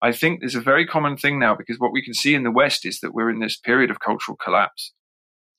[0.00, 2.50] I think there's a very common thing now because what we can see in the
[2.50, 4.94] West is that we're in this period of cultural collapse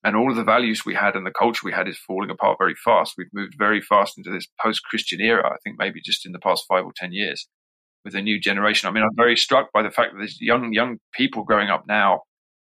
[0.03, 2.57] and all of the values we had and the culture we had is falling apart
[2.57, 3.15] very fast.
[3.17, 5.47] We've moved very fast into this post-Christian era.
[5.47, 7.47] I think maybe just in the past five or ten years
[8.05, 8.87] with a new generation.
[8.87, 11.85] I mean, I'm very struck by the fact that there's young young people growing up
[11.87, 12.21] now,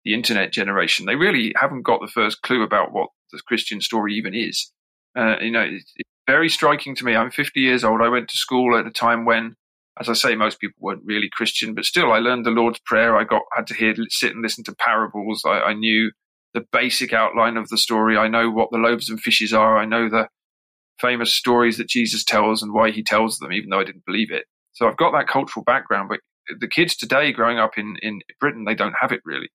[0.04, 1.06] the internet generation.
[1.06, 4.72] They really haven't got the first clue about what the Christian story even is.
[5.16, 7.16] Uh, you know, it's, it's very striking to me.
[7.16, 8.02] I'm 50 years old.
[8.02, 9.56] I went to school at a time when
[10.00, 13.18] as I say, most people weren't really Christian, but still, I learned the Lord's Prayer.
[13.18, 15.44] I got had to hear, sit and listen to parables.
[15.46, 16.12] I, I knew
[16.54, 18.18] the basic outline of the story.
[18.18, 19.78] I know what the loaves and fishes are.
[19.78, 20.28] I know the
[21.00, 24.32] famous stories that Jesus tells and why he tells them, even though I didn't believe
[24.32, 24.46] it.
[24.74, 26.20] So I've got that cultural background, but
[26.60, 29.50] the kids today growing up in, in Britain, they don't have it really.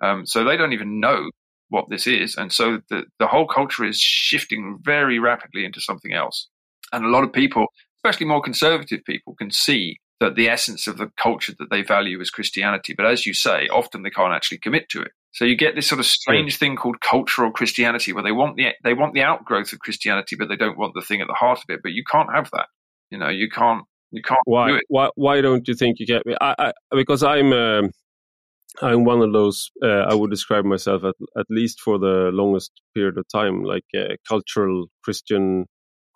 [0.00, 1.30] Um, so they don't even know
[1.68, 2.36] what this is.
[2.36, 6.48] And so the, the whole culture is shifting very rapidly into something else.
[6.92, 7.66] And a lot of people,
[7.98, 12.20] especially more conservative people, can see that the essence of the culture that they value
[12.20, 12.94] is Christianity.
[12.96, 15.12] But as you say, often they can't actually commit to it.
[15.32, 18.72] So you get this sort of strange thing called cultural Christianity, where they want the
[18.84, 21.58] they want the outgrowth of Christianity, but they don't want the thing at the heart
[21.58, 21.80] of it.
[21.82, 22.66] But you can't have that.
[23.10, 23.84] You know, you can't.
[24.10, 24.40] You can't.
[24.44, 24.68] Why?
[24.68, 25.08] Do why?
[25.14, 26.34] Why don't you think you get me?
[26.40, 27.52] I, I because I'm.
[27.52, 27.88] Uh,
[28.80, 29.70] I'm one of those.
[29.82, 33.84] Uh, I would describe myself at at least for the longest period of time, like
[33.94, 35.66] a cultural Christian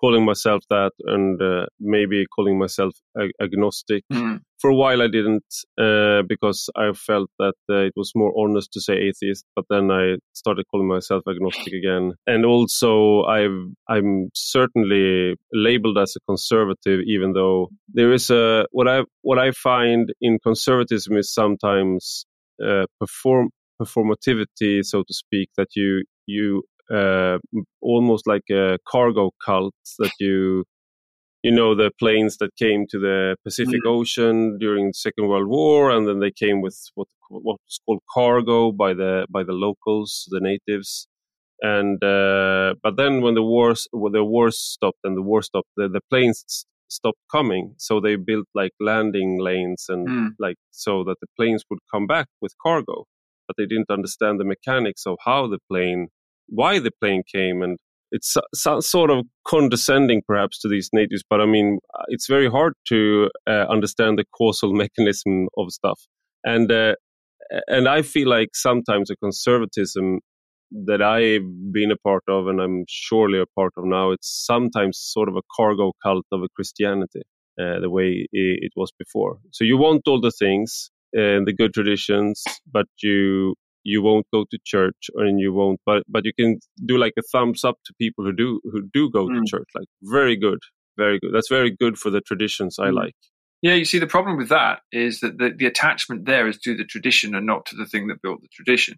[0.00, 4.04] calling myself that and uh, maybe calling myself ag- agnostic.
[4.12, 4.40] Mm.
[4.60, 5.44] For a while, I didn't
[5.78, 9.44] uh, because I felt that uh, it was more honest to say atheist.
[9.54, 13.40] But then I started calling myself agnostic again, and also i
[13.90, 19.50] am certainly labeled as a conservative, even though there is a what I what I
[19.50, 22.24] find in conservatism is sometimes
[22.64, 26.62] uh, perform performativity, so to speak, that you you
[26.92, 27.38] uh,
[27.80, 30.64] almost like a cargo cult that you
[31.42, 33.90] you know the planes that came to the Pacific mm.
[33.90, 38.02] Ocean during the Second World War, and then they came with what what was called
[38.12, 41.08] cargo by the by the locals, the natives.
[41.62, 45.68] And uh, but then when the wars when the wars stopped and the war stopped,
[45.76, 47.74] the, the planes stopped coming.
[47.78, 50.28] So they built like landing lanes and mm.
[50.38, 53.04] like so that the planes would come back with cargo.
[53.46, 56.08] But they didn't understand the mechanics of how the plane
[56.48, 57.78] why the plane came and
[58.12, 62.48] it's so, sort of condescending perhaps to these natives but i mean uh, it's very
[62.48, 66.00] hard to uh, understand the causal mechanism of stuff.
[66.44, 66.94] And uh,
[67.68, 70.20] and i feel like sometimes the conservatism
[70.70, 74.98] that i've been a part of and i'm surely a part of now it's sometimes
[75.00, 77.22] sort of a cargo cult of a christianity
[77.58, 79.38] uh, the way it was before.
[79.50, 83.54] So you want all the things and the good traditions but you
[83.86, 87.22] you won't go to church and you won't but but you can do like a
[87.32, 89.34] thumbs up to people who do who do go mm.
[89.34, 90.58] to church like very good
[90.96, 91.32] very good.
[91.32, 92.94] That's very good for the traditions i mm.
[92.94, 93.14] like.
[93.62, 96.76] Yeah you see the problem with that is that the, the attachment there is to
[96.76, 98.96] the tradition and not to the thing that built the tradition.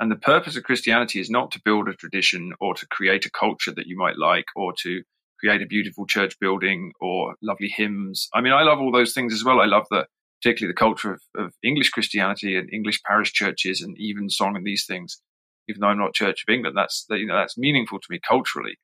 [0.00, 3.30] And the purpose of christianity is not to build a tradition or to create a
[3.30, 5.02] culture that you might like or to
[5.38, 8.28] create a beautiful church building or lovely hymns.
[8.32, 9.60] I mean i love all those things as well.
[9.60, 10.06] I love the
[10.42, 14.84] particularly the culture of, of English Christianity and English parish churches and evensong and these
[14.86, 15.20] things.
[15.68, 18.76] Even though I'm not Church of England, that's you know that's meaningful to me culturally.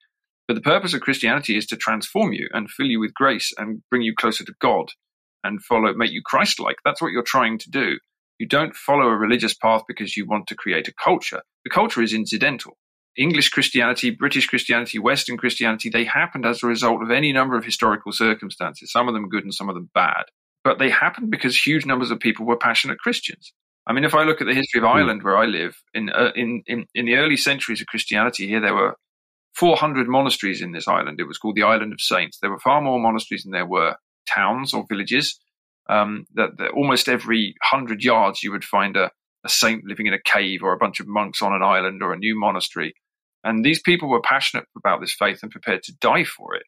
[0.46, 3.82] But the purpose of Christianity is to transform you and fill you with grace and
[3.90, 4.90] bring you closer to God
[5.44, 6.76] and follow, make you Christ-like.
[6.84, 7.98] That's what you're trying to do.
[8.38, 11.42] You don't follow a religious path because you want to create a culture.
[11.64, 12.78] The culture is incidental.
[13.16, 17.64] English Christianity, British Christianity, Western Christianity, they happened as a result of any number of
[17.64, 20.24] historical circumstances, some of them good and some of them bad.
[20.64, 23.52] But they happened because huge numbers of people were passionate Christians.
[23.86, 24.96] I mean, if I look at the history of hmm.
[24.96, 28.60] Ireland, where I live, in, uh, in, in, in the early centuries of Christianity here,
[28.60, 28.96] there were
[29.56, 31.20] 400 monasteries in this island.
[31.20, 32.38] It was called the Island of Saints.
[32.40, 33.96] There were far more monasteries than there were
[34.28, 35.40] towns or villages.
[35.88, 39.10] Um, that, that, almost every hundred yards you would find a,
[39.42, 42.12] a saint living in a cave or a bunch of monks on an island or
[42.12, 42.92] a new monastery.
[43.42, 46.64] And these people were passionate about this faith and prepared to die for it.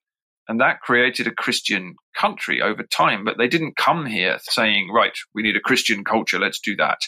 [0.50, 3.24] And that created a Christian country over time.
[3.24, 6.98] But they didn't come here saying, right, we need a Christian culture, let's do that.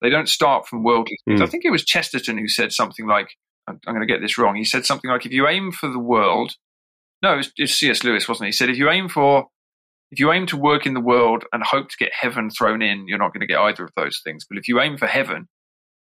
[0.00, 1.40] They don't start from worldly things.
[1.40, 1.44] Mm.
[1.44, 3.28] I think it was Chesterton who said something like,
[3.68, 4.56] I'm, going to get this wrong.
[4.56, 6.54] He said something like, if you aim for the world,
[7.22, 8.04] no, it was, it C.S.
[8.04, 8.48] Lewis, wasn't it?
[8.48, 9.48] He said, if you aim for
[10.10, 13.06] if you aim to work in the world and hope to get heaven thrown in,
[13.06, 14.46] you're not going to get either of those things.
[14.48, 15.46] But if you aim for heaven,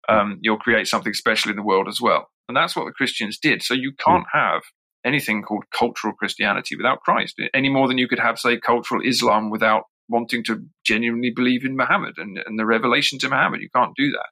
[0.09, 2.29] um, you'll create something special in the world as well.
[2.49, 3.63] And that's what the Christians did.
[3.63, 4.63] So you can't have
[5.05, 9.51] anything called cultural Christianity without Christ, any more than you could have, say, cultural Islam
[9.51, 13.61] without wanting to genuinely believe in Muhammad and, and the revelation to Muhammad.
[13.61, 14.29] You can't do that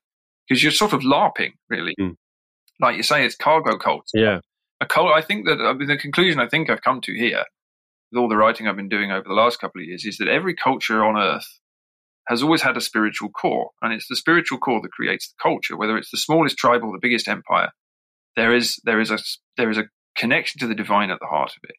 [0.48, 1.94] because you're sort of LARPing, really.
[2.00, 2.16] Mm.
[2.80, 4.10] Like you say, it's cargo cults.
[4.14, 4.40] Yeah.
[4.80, 7.44] A cult, I think that I mean, the conclusion I think I've come to here
[8.10, 10.28] with all the writing I've been doing over the last couple of years is that
[10.28, 11.46] every culture on earth
[12.28, 15.76] has always had a spiritual core, and it's the spiritual core that creates the culture.
[15.76, 17.70] Whether it's the smallest tribe or the biggest empire,
[18.36, 19.18] there is there is a
[19.56, 19.84] there is a
[20.20, 21.76] connection to the divine at the heart of it.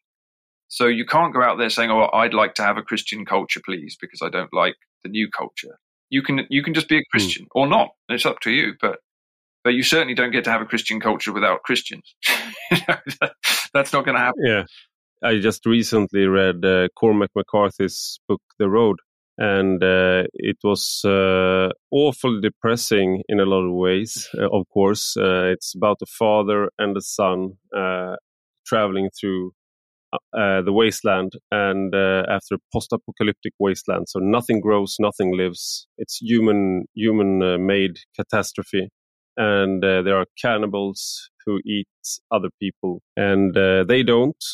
[0.68, 3.60] So you can't go out there saying, "Oh, I'd like to have a Christian culture,
[3.64, 4.74] please," because I don't like
[5.04, 5.78] the new culture.
[6.10, 7.10] You can you can just be a hmm.
[7.10, 7.54] Christian mm.
[7.54, 7.90] or not.
[8.08, 8.98] It's up to you, but
[9.64, 12.14] but you certainly don't get to have a Christian culture without Christians.
[13.74, 14.44] That's not going to happen.
[14.44, 14.64] Yeah.
[15.24, 18.96] I just recently read uh, Cormac McCarthy's book, The Road,
[19.38, 24.28] and uh, it was uh, awfully depressing in a lot of ways.
[24.36, 28.16] Uh, of course, uh, it's about a father and a son uh,
[28.72, 29.52] traveling through
[30.32, 35.86] the wasteland, and after post-apocalyptic wasteland, so nothing grows, nothing lives.
[35.98, 38.88] It's human human-made catastrophe,
[39.36, 41.88] and there are cannibals who eat
[42.30, 43.54] other people, and
[43.88, 44.44] they don't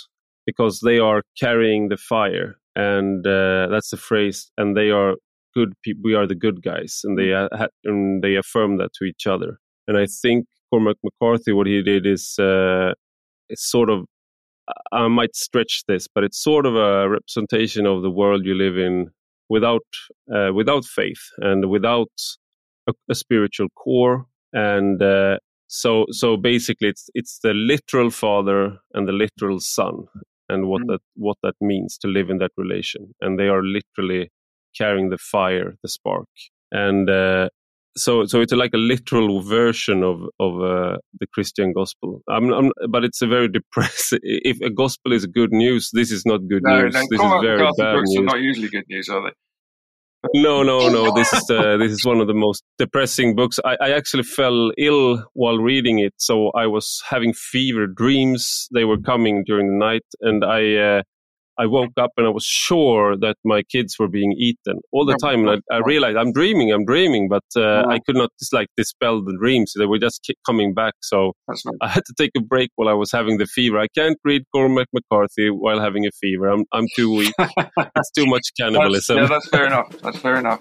[0.48, 2.58] because they are carrying the fire.
[2.74, 5.14] And uh, that's the phrase and they are
[5.54, 7.00] good people we are the good guys.
[7.04, 7.48] And they uh,
[7.84, 9.58] and they affirm that to each other.
[9.86, 12.92] And i think cormac mccarthy what he did is uh,
[13.48, 14.04] it's sort of
[14.92, 18.76] i might stretch this but it's sort of a representation of the world you live
[18.76, 19.10] in
[19.48, 19.86] without
[20.34, 22.10] uh, without faith and without
[22.88, 24.26] a, a spiritual core.
[24.52, 30.06] And uh, so so basically it's it's the literal father and the literal son
[30.48, 30.86] and what mm.
[30.88, 33.14] that what that means to live in that relation.
[33.20, 34.30] And they are literally
[34.76, 36.28] carrying the fire the spark.
[36.70, 37.48] And uh,
[37.98, 42.22] so so it's like a literal version of of uh, the Christian gospel.
[42.28, 44.20] I'm, I'm, but it's a very depressing.
[44.52, 46.94] If a gospel is good news, this is not good no, news.
[46.94, 48.16] No, this is very bad news.
[48.18, 49.34] Are not usually good news, are they?
[50.34, 51.14] No, no, no.
[51.14, 53.60] This is uh, this is one of the most depressing books.
[53.64, 58.68] I, I, actually fell ill while reading it, so I was having fever dreams.
[58.74, 61.02] They were coming during the night, and I uh,
[61.58, 65.16] I woke up and I was sure that my kids were being eaten all the
[65.16, 65.48] time.
[65.48, 68.68] And I, I realized I'm dreaming, I'm dreaming, but uh, I could not just like
[68.76, 69.72] dispel the dreams.
[69.76, 70.94] They were just coming back.
[71.02, 71.32] So
[71.82, 73.78] I had to take a break while I was having the fever.
[73.78, 76.48] I can't read Cormac McCarthy while having a fever.
[76.48, 77.34] I'm, I'm too weak.
[77.40, 79.16] it's too much cannibalism.
[79.16, 79.94] That's, yeah, that's fair enough.
[80.00, 80.60] That's fair enough.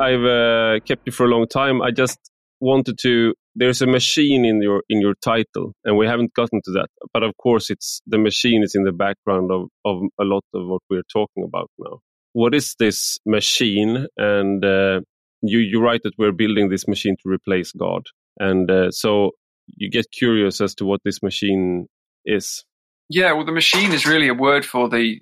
[0.00, 1.80] I've uh, kept you for a long time.
[1.82, 2.18] I just
[2.60, 6.70] wanted to there's a machine in your in your title and we haven't gotten to
[6.72, 10.44] that but of course it's the machine is in the background of, of a lot
[10.54, 12.00] of what we're talking about now.
[12.32, 14.06] What is this machine?
[14.16, 15.00] And uh,
[15.42, 18.02] you you write that we're building this machine to replace god.
[18.38, 19.32] And uh, so
[19.76, 21.86] you get curious as to what this machine
[22.24, 22.64] is.
[23.08, 25.20] Yeah well the machine is really a word for the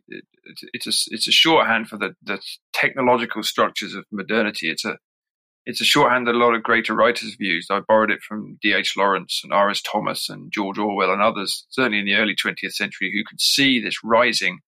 [0.73, 2.41] it's a it's a shorthand for the the
[2.73, 4.71] technological structures of modernity.
[4.71, 4.99] It's a
[5.67, 7.71] it's a shorthand that a lot of greater writers have used.
[7.71, 8.95] I borrowed it from D.H.
[8.97, 9.83] Lawrence and R.S.
[9.83, 13.81] Thomas and George Orwell and others, certainly in the early 20th century, who could see
[13.81, 14.61] this rising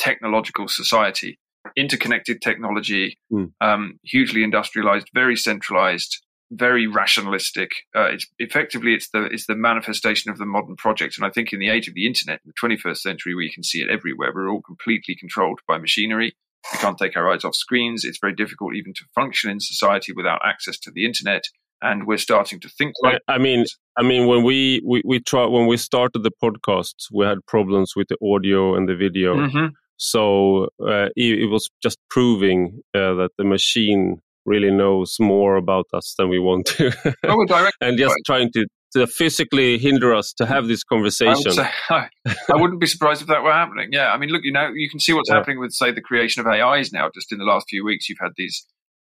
[0.00, 1.38] technological society,
[1.76, 3.52] interconnected technology, mm.
[3.60, 6.18] um, hugely industrialized, very centralized,
[6.50, 7.70] very rationalistic.
[7.94, 11.16] Uh, it's effectively it's the it's the manifestation of the modern project.
[11.16, 13.62] And I think in the age of the internet, in the 21st century, we can
[13.62, 14.32] see it everywhere.
[14.34, 16.34] We're all completely controlled by machinery.
[16.72, 18.04] We can't take our eyes off screens.
[18.04, 21.42] It's very difficult even to function in society without access to the internet.
[21.82, 23.20] And we're starting to think like.
[23.26, 23.64] I mean,
[23.96, 27.94] I mean, when we we, we try when we started the podcast, we had problems
[27.96, 29.34] with the audio and the video.
[29.34, 29.66] Mm-hmm.
[29.96, 35.86] So uh, it, it, was just proving uh, that the machine really knows more about
[35.92, 36.90] us than we want to,
[37.82, 41.34] and just trying to, to physically hinder us to have this conversation.
[41.34, 42.08] I, would say, I,
[42.52, 43.90] I wouldn't be surprised if that were happening.
[43.92, 45.36] Yeah, I mean, look, you know, you can see what's yeah.
[45.36, 47.08] happening with, say, the creation of AIs now.
[47.14, 48.66] Just in the last few weeks, you've had these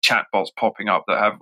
[0.04, 1.34] chatbots popping up that have.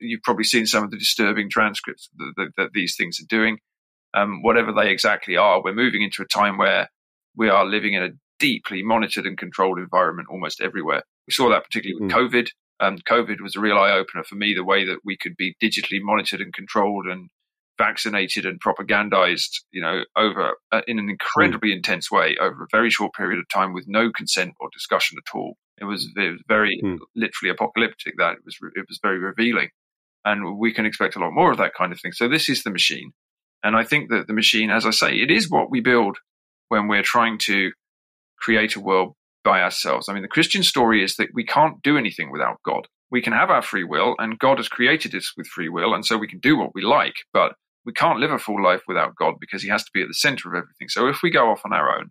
[0.00, 3.58] You've probably seen some of the disturbing transcripts that, that, that these things are doing.
[4.14, 6.88] Um, whatever they exactly are, we're moving into a time where
[7.36, 11.02] we are living in a deeply monitored and controlled environment almost everywhere.
[11.26, 12.16] We saw that particularly with mm.
[12.16, 12.48] COVID.
[12.80, 15.56] Um, COVID was a real eye opener for me, the way that we could be
[15.62, 17.28] digitally monitored and controlled and
[17.78, 21.76] vaccinated and propagandized, you know, over uh, in an incredibly mm.
[21.76, 25.34] intense way over a very short period of time with no consent or discussion at
[25.34, 25.56] all.
[25.80, 26.98] It was, it was very mm.
[27.14, 28.14] literally apocalyptic.
[28.18, 29.68] That it was it was very revealing,
[30.24, 32.12] and we can expect a lot more of that kind of thing.
[32.12, 33.12] So this is the machine,
[33.62, 36.18] and I think that the machine, as I say, it is what we build
[36.68, 37.70] when we're trying to
[38.38, 39.14] create a world
[39.44, 40.08] by ourselves.
[40.08, 42.88] I mean, the Christian story is that we can't do anything without God.
[43.10, 46.04] We can have our free will, and God has created us with free will, and
[46.04, 47.54] so we can do what we like, but
[47.88, 50.12] we can't live a full life without God because He has to be at the
[50.14, 50.88] center of everything.
[50.88, 52.10] So if we go off on our own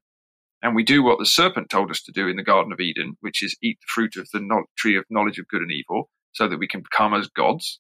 [0.63, 3.15] and we do what the serpent told us to do in the Garden of Eden,
[3.21, 6.47] which is eat the fruit of the tree of knowledge of good and evil, so
[6.47, 7.79] that we can become as gods,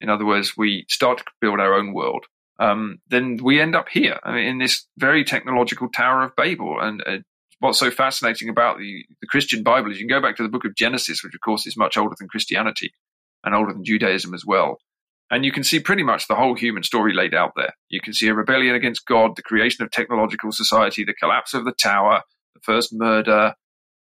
[0.00, 2.24] in other words, we start to build our own world.
[2.58, 6.78] Um, then we end up here I mean, in this very technological Tower of Babel.
[6.80, 7.18] And uh,
[7.58, 10.48] what's so fascinating about the, the Christian Bible is you can go back to the
[10.48, 12.94] book of Genesis, which of course is much older than Christianity
[13.44, 14.78] and older than Judaism as well.
[15.30, 17.74] And you can see pretty much the whole human story laid out there.
[17.88, 21.64] You can see a rebellion against God, the creation of technological society, the collapse of
[21.64, 22.22] the tower,
[22.54, 23.54] the first murder,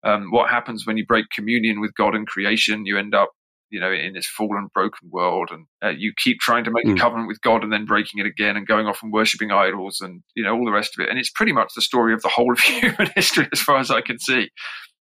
[0.05, 2.87] um, what happens when you break communion with God and creation.
[2.87, 3.31] You end up
[3.71, 6.97] you know, in this fallen, broken world, and uh, you keep trying to make mm.
[6.97, 10.01] a covenant with God and then breaking it again and going off and worshiping idols
[10.01, 11.11] and you know all the rest of it.
[11.11, 13.91] And it's pretty much the story of the whole of human history, as far as
[13.91, 14.49] I can see,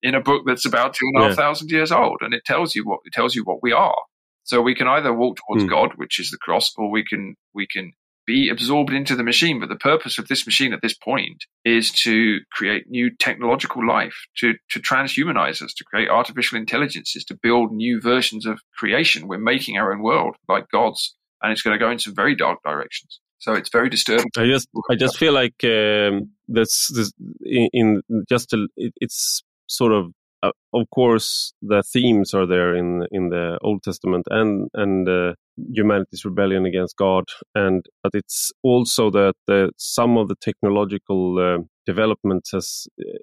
[0.03, 2.74] in a book that's about two and a half thousand years old, and it tells
[2.74, 3.97] you what it tells you what we are.
[4.45, 5.71] So we can either walk towards mm.
[5.71, 7.93] God, which is the cross, or we can we can
[8.27, 9.59] be absorbed into the machine.
[9.61, 14.15] But the purpose of this machine at this point is to create new technological life,
[14.39, 19.27] to, to transhumanize us, to create artificial intelligences, to build new versions of creation.
[19.27, 22.37] We're making our own world like gods, and it's going to go in some very
[22.37, 23.21] dark directions.
[23.39, 24.27] So it's very disturbing.
[24.37, 29.43] I just, I just feel like um, that's this, in, in just a, it, it's
[29.67, 30.12] sort of
[30.43, 35.35] uh, of course the themes are there in in the Old Testament and and uh,
[35.73, 41.62] humanity's rebellion against God, and but it's also that the, some of the technological uh,
[41.87, 43.19] development has uh,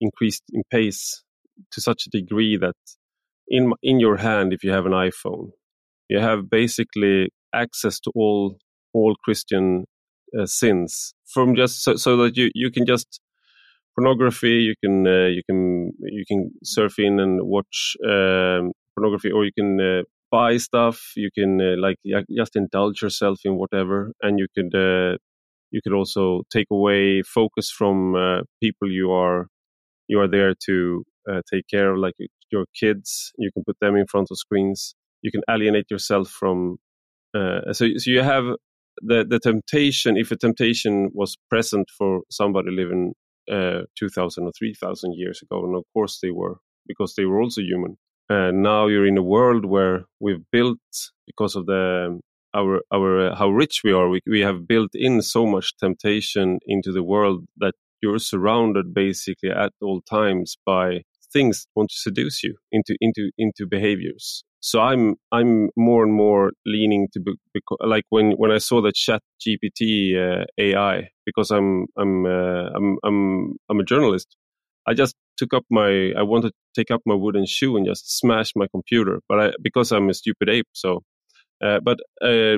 [0.00, 1.22] increased in pace
[1.72, 2.76] to such a degree that
[3.48, 5.50] in in your hand, if you have an iPhone,
[6.08, 8.56] you have basically access to all
[8.92, 9.84] all Christian
[10.38, 13.20] uh, sins from just so, so that you you can just
[14.00, 14.62] pornography.
[14.68, 19.52] You can uh, you can you can surf in and watch um, pornography, or you
[19.56, 21.12] can uh, buy stuff.
[21.16, 21.96] You can uh, like
[22.36, 25.16] just indulge yourself in whatever, and you could uh,
[25.70, 29.46] you could also take away focus from uh, people you are
[30.08, 32.14] you are there to uh, take care of, like
[32.50, 33.32] your kids.
[33.38, 34.94] You can put them in front of screens.
[35.22, 36.78] You can alienate yourself from.
[37.78, 38.46] so so you have
[39.10, 43.14] the the temptation if a temptation was present for somebody living
[43.50, 47.60] uh, 2000 or 3000 years ago and of course they were because they were also
[47.60, 47.96] human.
[48.28, 50.78] And now you're in a world where we've built
[51.26, 52.20] because of the
[52.54, 56.58] our our uh, how rich we are we, we have built in so much temptation
[56.66, 61.02] into the world that you're surrounded basically at all times by
[61.32, 66.12] things that want to seduce you into into into behaviors so i'm i'm more and
[66.12, 67.32] more leaning to be,
[67.80, 72.98] like when when i saw the chat gpt uh, ai because i'm i'm uh, i'm
[73.04, 74.36] i'm i'm a journalist
[74.86, 78.18] i just took up my i wanted to take up my wooden shoe and just
[78.18, 81.02] smash my computer but i because i'm a stupid ape so
[81.64, 82.56] uh, but uh,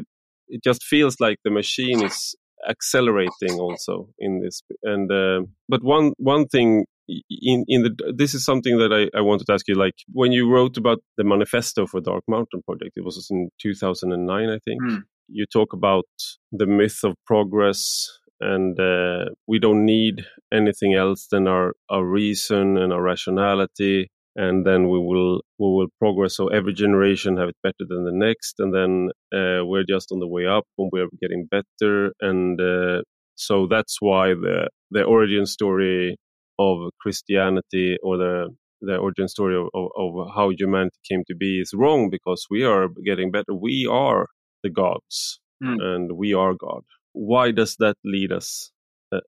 [0.49, 2.35] it just feels like the machine is
[2.69, 8.45] accelerating also in this and uh, but one one thing in in the this is
[8.45, 11.87] something that I, I wanted to ask you like when you wrote about the manifesto
[11.87, 15.03] for dark mountain project it was in 2009 i think mm.
[15.29, 16.07] you talk about
[16.53, 18.09] the myth of progress
[18.41, 24.67] and uh, we don't need anything else than our our reason and our rationality and
[24.67, 28.55] then we will we will progress so every generation have it better than the next
[28.59, 33.03] and then uh, we're just on the way up and we're getting better and uh,
[33.35, 36.17] so that's why the the origin story
[36.59, 38.49] of Christianity or the
[38.83, 42.65] the origin story of, of, of, how humanity came to be is wrong because we
[42.65, 43.55] are getting better.
[43.55, 44.27] We are
[44.65, 45.81] the gods mm.
[45.81, 46.83] and we are God.
[47.13, 48.73] Why does that lead us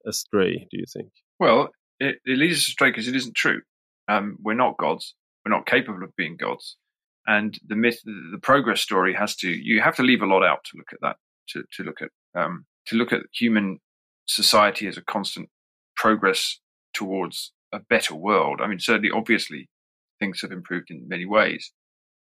[0.07, 1.11] astray, do you think?
[1.39, 1.69] Well,
[2.01, 3.61] it, it leads us astray because it isn't true.
[4.09, 5.15] Um, we're not gods.
[5.45, 6.77] We're not capable of being gods.
[7.27, 10.65] And the myth, the progress story has to, you have to leave a lot out
[10.65, 11.17] to look at that,
[11.51, 13.79] to, to look at, um, to look at human
[14.27, 15.49] society as a constant
[15.97, 16.61] progress
[16.95, 18.61] towards a better world.
[18.63, 19.69] I mean, certainly, obviously,
[20.21, 21.73] things have improved in many ways.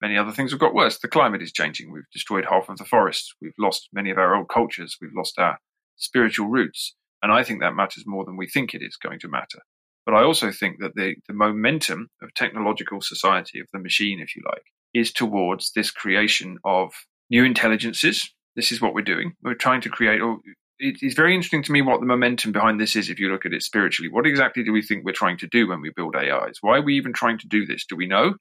[0.00, 0.98] Many other things have got worse.
[0.98, 1.92] The climate is changing.
[1.92, 3.34] We've destroyed half of the forests.
[3.40, 4.96] We've lost many of our old cultures.
[5.00, 5.58] We've lost our
[5.96, 6.96] spiritual roots.
[7.22, 9.60] And I think that matters more than we think it is going to matter.
[10.04, 14.34] But I also think that the, the momentum of technological society, of the machine, if
[14.34, 16.92] you like, is towards this creation of
[17.30, 18.28] new intelligences.
[18.56, 19.34] This is what we're doing.
[19.42, 20.38] We're trying to create, or
[20.82, 23.52] it's very interesting to me what the momentum behind this is if you look at
[23.52, 24.10] it spiritually.
[24.10, 26.58] What exactly do we think we're trying to do when we build AIs?
[26.60, 27.86] Why are we even trying to do this?
[27.86, 28.34] Do we know?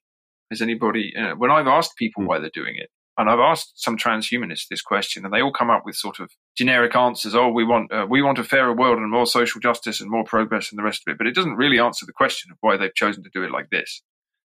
[0.50, 2.26] Has anybody, uh, when I've asked people mm.
[2.26, 5.70] why they're doing it, and I've asked some transhumanists this question, and they all come
[5.70, 7.34] up with sort of generic answers.
[7.34, 10.24] Oh, we want uh, we want a fairer world and more social justice and more
[10.24, 11.18] progress and the rest of it.
[11.18, 13.68] But it doesn't really answer the question of why they've chosen to do it like
[13.70, 14.02] this.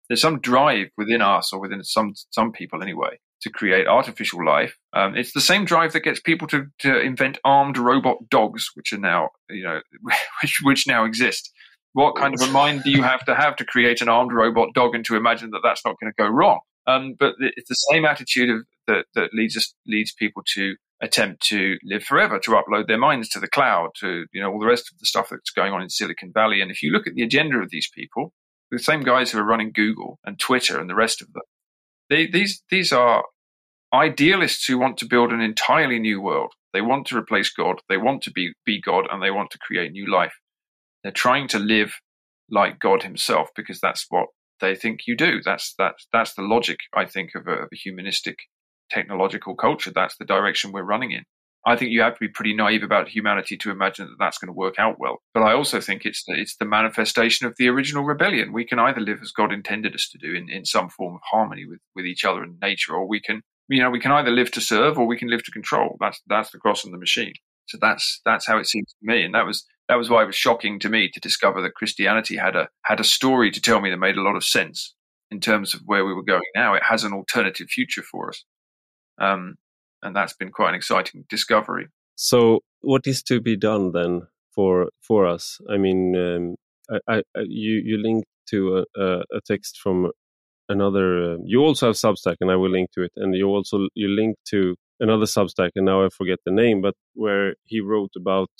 [0.07, 4.77] There's some drive within us, or within some some people anyway, to create artificial life.
[4.93, 8.91] Um, it's the same drive that gets people to, to invent armed robot dogs, which
[8.91, 9.81] are now you know
[10.41, 11.51] which which now exist.
[11.93, 14.69] What kind of a mind do you have to have to create an armed robot
[14.73, 16.59] dog and to imagine that that's not going to go wrong?
[16.87, 21.45] Um, but it's the same attitude of, that, that leads us, leads people to attempt
[21.47, 24.65] to live forever, to upload their minds to the cloud, to you know all the
[24.65, 26.61] rest of the stuff that's going on in Silicon Valley.
[26.61, 28.33] And if you look at the agenda of these people,
[28.71, 31.43] the same guys who are running Google and Twitter and the rest of them,
[32.09, 33.23] they, these these are
[33.93, 36.53] idealists who want to build an entirely new world.
[36.73, 37.81] They want to replace God.
[37.87, 40.33] They want to be be God, and they want to create new life.
[41.03, 41.99] They're trying to live
[42.49, 44.27] like God Himself because that's what
[44.59, 45.41] they think you do.
[45.43, 48.39] That's that's that's the logic, I think, of a, of a humanistic
[48.89, 49.91] technological culture.
[49.91, 51.23] That's the direction we're running in.
[51.65, 54.49] I think you have to be pretty naive about humanity to imagine that that's going
[54.49, 55.21] to work out well.
[55.33, 58.51] But I also think it's the, it's the manifestation of the original rebellion.
[58.51, 61.21] We can either live as God intended us to do in, in some form of
[61.31, 64.31] harmony with, with each other and nature, or we can you know we can either
[64.31, 65.97] live to serve or we can live to control.
[65.99, 67.33] That's that's the cross and the machine.
[67.67, 70.27] So that's that's how it seems to me, and that was that was why it
[70.27, 73.81] was shocking to me to discover that Christianity had a had a story to tell
[73.81, 74.95] me that made a lot of sense
[75.31, 76.73] in terms of where we were going now.
[76.73, 78.43] It has an alternative future for us,
[79.19, 79.55] um,
[80.01, 81.87] and that's been quite an exciting discovery.
[82.15, 85.59] So, what is to be done then for for us?
[85.69, 86.55] I mean, um,
[87.07, 90.11] I, I, you you linked to a, a text from
[90.73, 91.07] another.
[91.33, 93.13] Uh, you also have Substack, and I will link to it.
[93.15, 96.95] And you also you link to another Substack, and now I forget the name, but
[97.13, 98.51] where he wrote about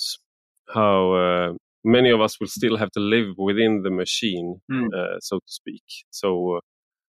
[0.74, 1.54] how uh,
[1.84, 4.88] many of us will still have to live within the machine, mm.
[4.94, 5.84] uh, so to speak.
[6.12, 6.60] So uh,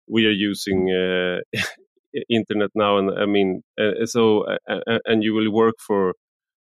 [0.09, 1.39] we are using uh,
[2.31, 6.15] internet now, and I mean, uh, so uh, and you will work for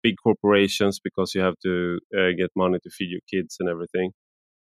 [0.01, 1.99] big corporations because you have to
[2.37, 4.11] get money to feed your kids and everything.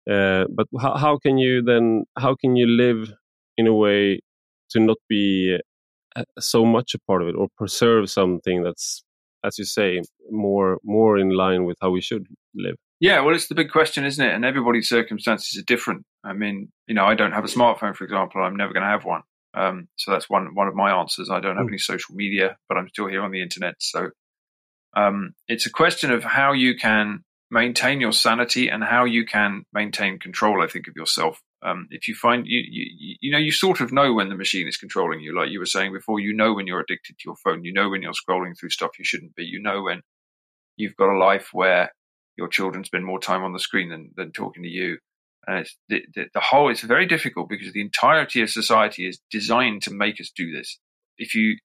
[0.06, 2.04] but how, how can you then?
[2.18, 3.12] How can you live
[3.60, 4.20] in a way
[4.70, 5.58] to not be
[6.38, 9.04] so much a part of it, or preserve something that's
[9.44, 12.76] as you say, more more in line with how we should live?
[13.00, 14.34] Yeah, well, it's the big question, isn't it?
[14.34, 16.04] And everybody's circumstances are different.
[16.22, 18.42] I mean, you know, I don't have a smartphone, for example.
[18.42, 19.22] I'm never going to have one.
[19.54, 21.30] Um, so that's one one of my answers.
[21.30, 21.70] I don't have mm.
[21.70, 23.74] any social media, but I'm still here on the internet.
[23.78, 24.10] So
[24.96, 29.64] um, it's a question of how you can maintain your sanity and how you can
[29.72, 30.62] maintain control.
[30.62, 33.92] I think of yourself um, if you find you, you you know you sort of
[33.92, 36.18] know when the machine is controlling you, like you were saying before.
[36.18, 37.64] You know when you're addicted to your phone.
[37.64, 39.44] You know when you're scrolling through stuff you shouldn't be.
[39.44, 40.00] You know when
[40.76, 41.92] you've got a life where
[42.36, 44.98] your children spend more time on the screen than, than talking to you.
[45.46, 46.70] And it's the, the, the whole.
[46.70, 50.78] It's very difficult because the entirety of society is designed to make us do this.
[51.18, 51.58] If you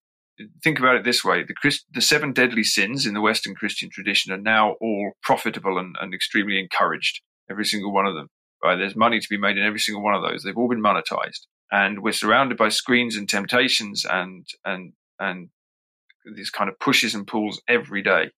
[0.64, 3.90] think about it this way, the, Christ, the seven deadly sins in the Western Christian
[3.90, 7.22] tradition are now all profitable and, and extremely encouraged.
[7.50, 8.28] Every single one of them
[8.66, 8.78] right?
[8.78, 10.44] There's money to be made in every single one of those.
[10.44, 15.50] They've all been monetized, and we're surrounded by screens and temptations and and and
[16.36, 18.32] these kind of pushes and pulls every day.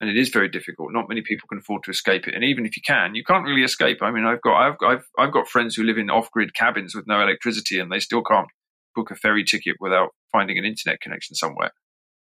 [0.00, 0.92] And it is very difficult.
[0.92, 2.34] Not many people can afford to escape it.
[2.34, 3.98] And even if you can, you can't really escape.
[4.00, 7.06] I mean, I've got I've I've I've got friends who live in off-grid cabins with
[7.06, 8.48] no electricity, and they still can't
[8.94, 11.70] book a ferry ticket without finding an internet connection somewhere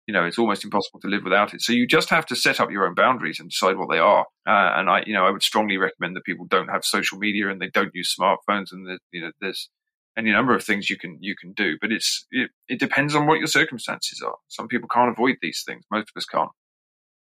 [0.06, 1.62] you know, it's almost impossible to live without it.
[1.62, 4.26] So you just have to set up your own boundaries and decide what they are.
[4.46, 7.48] Uh, and I, you know, I would strongly recommend that people don't have social media
[7.48, 8.70] and they don't use smartphones.
[8.70, 9.70] And that, you know, there's
[10.16, 13.26] any number of things you can you can do, but it's it, it depends on
[13.26, 14.36] what your circumstances are.
[14.48, 15.84] Some people can't avoid these things.
[15.90, 16.50] Most of us can't.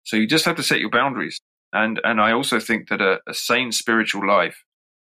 [0.05, 1.41] So you just have to set your boundaries.
[1.73, 4.65] And and I also think that a, a sane spiritual life,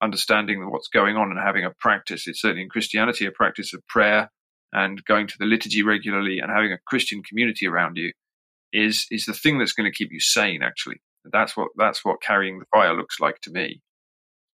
[0.02, 3.86] understanding what's going on and having a practice, it's certainly in Christianity a practice of
[3.86, 4.30] prayer
[4.72, 8.12] and going to the liturgy regularly and having a Christian community around you
[8.72, 10.62] is is the thing that's going to keep you sane.
[10.62, 13.80] Actually, that's what that's what carrying the fire looks like to me.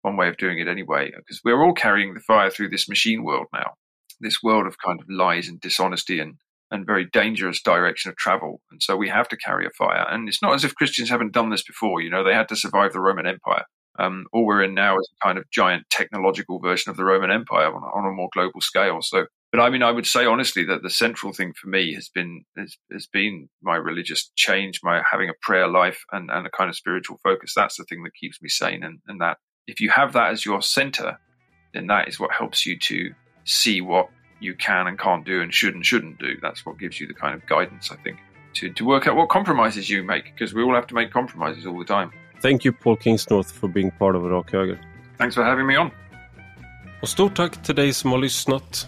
[0.02, 3.24] One way of doing it, anyway, because we're all carrying the fire through this machine
[3.24, 3.74] world now.
[4.20, 6.36] this world of kind of lies and dishonesty and
[6.72, 8.62] and very dangerous direction of travel.
[8.72, 10.06] And so we have to carry a fire.
[10.10, 12.02] And it's not as if Christians haven't done this before.
[12.02, 13.66] You know, they had to survive the Roman Empire.
[13.98, 17.32] Um, all we're in now is a kind of giant technological version of the Roman
[17.32, 19.00] Empire on, on, a more global scale.
[19.02, 22.10] So, but I mean, I would say honestly that the central thing for me has
[22.10, 26.50] been has, has been my religious change, my having a prayer life and, and a
[26.50, 27.54] kind of spiritual focus.
[27.56, 28.84] That's the thing that keeps me sane.
[28.84, 31.18] And, and that if you have that as your center,
[31.74, 33.14] then that is what helps you to
[33.46, 34.10] see what
[34.40, 36.36] you can and can't do and should and shouldn't do.
[36.42, 38.18] That's what gives you the kind of guidance, I think,
[38.56, 41.66] to, to work out what compromises you make, because we all have to make compromises
[41.66, 42.12] all the time.
[42.42, 44.78] Thank you Paul Kingsnorth for being part of Rak Höger.
[45.18, 45.92] Thanks for having me on.
[47.02, 48.88] Och stort tack till dig som har lyssnat.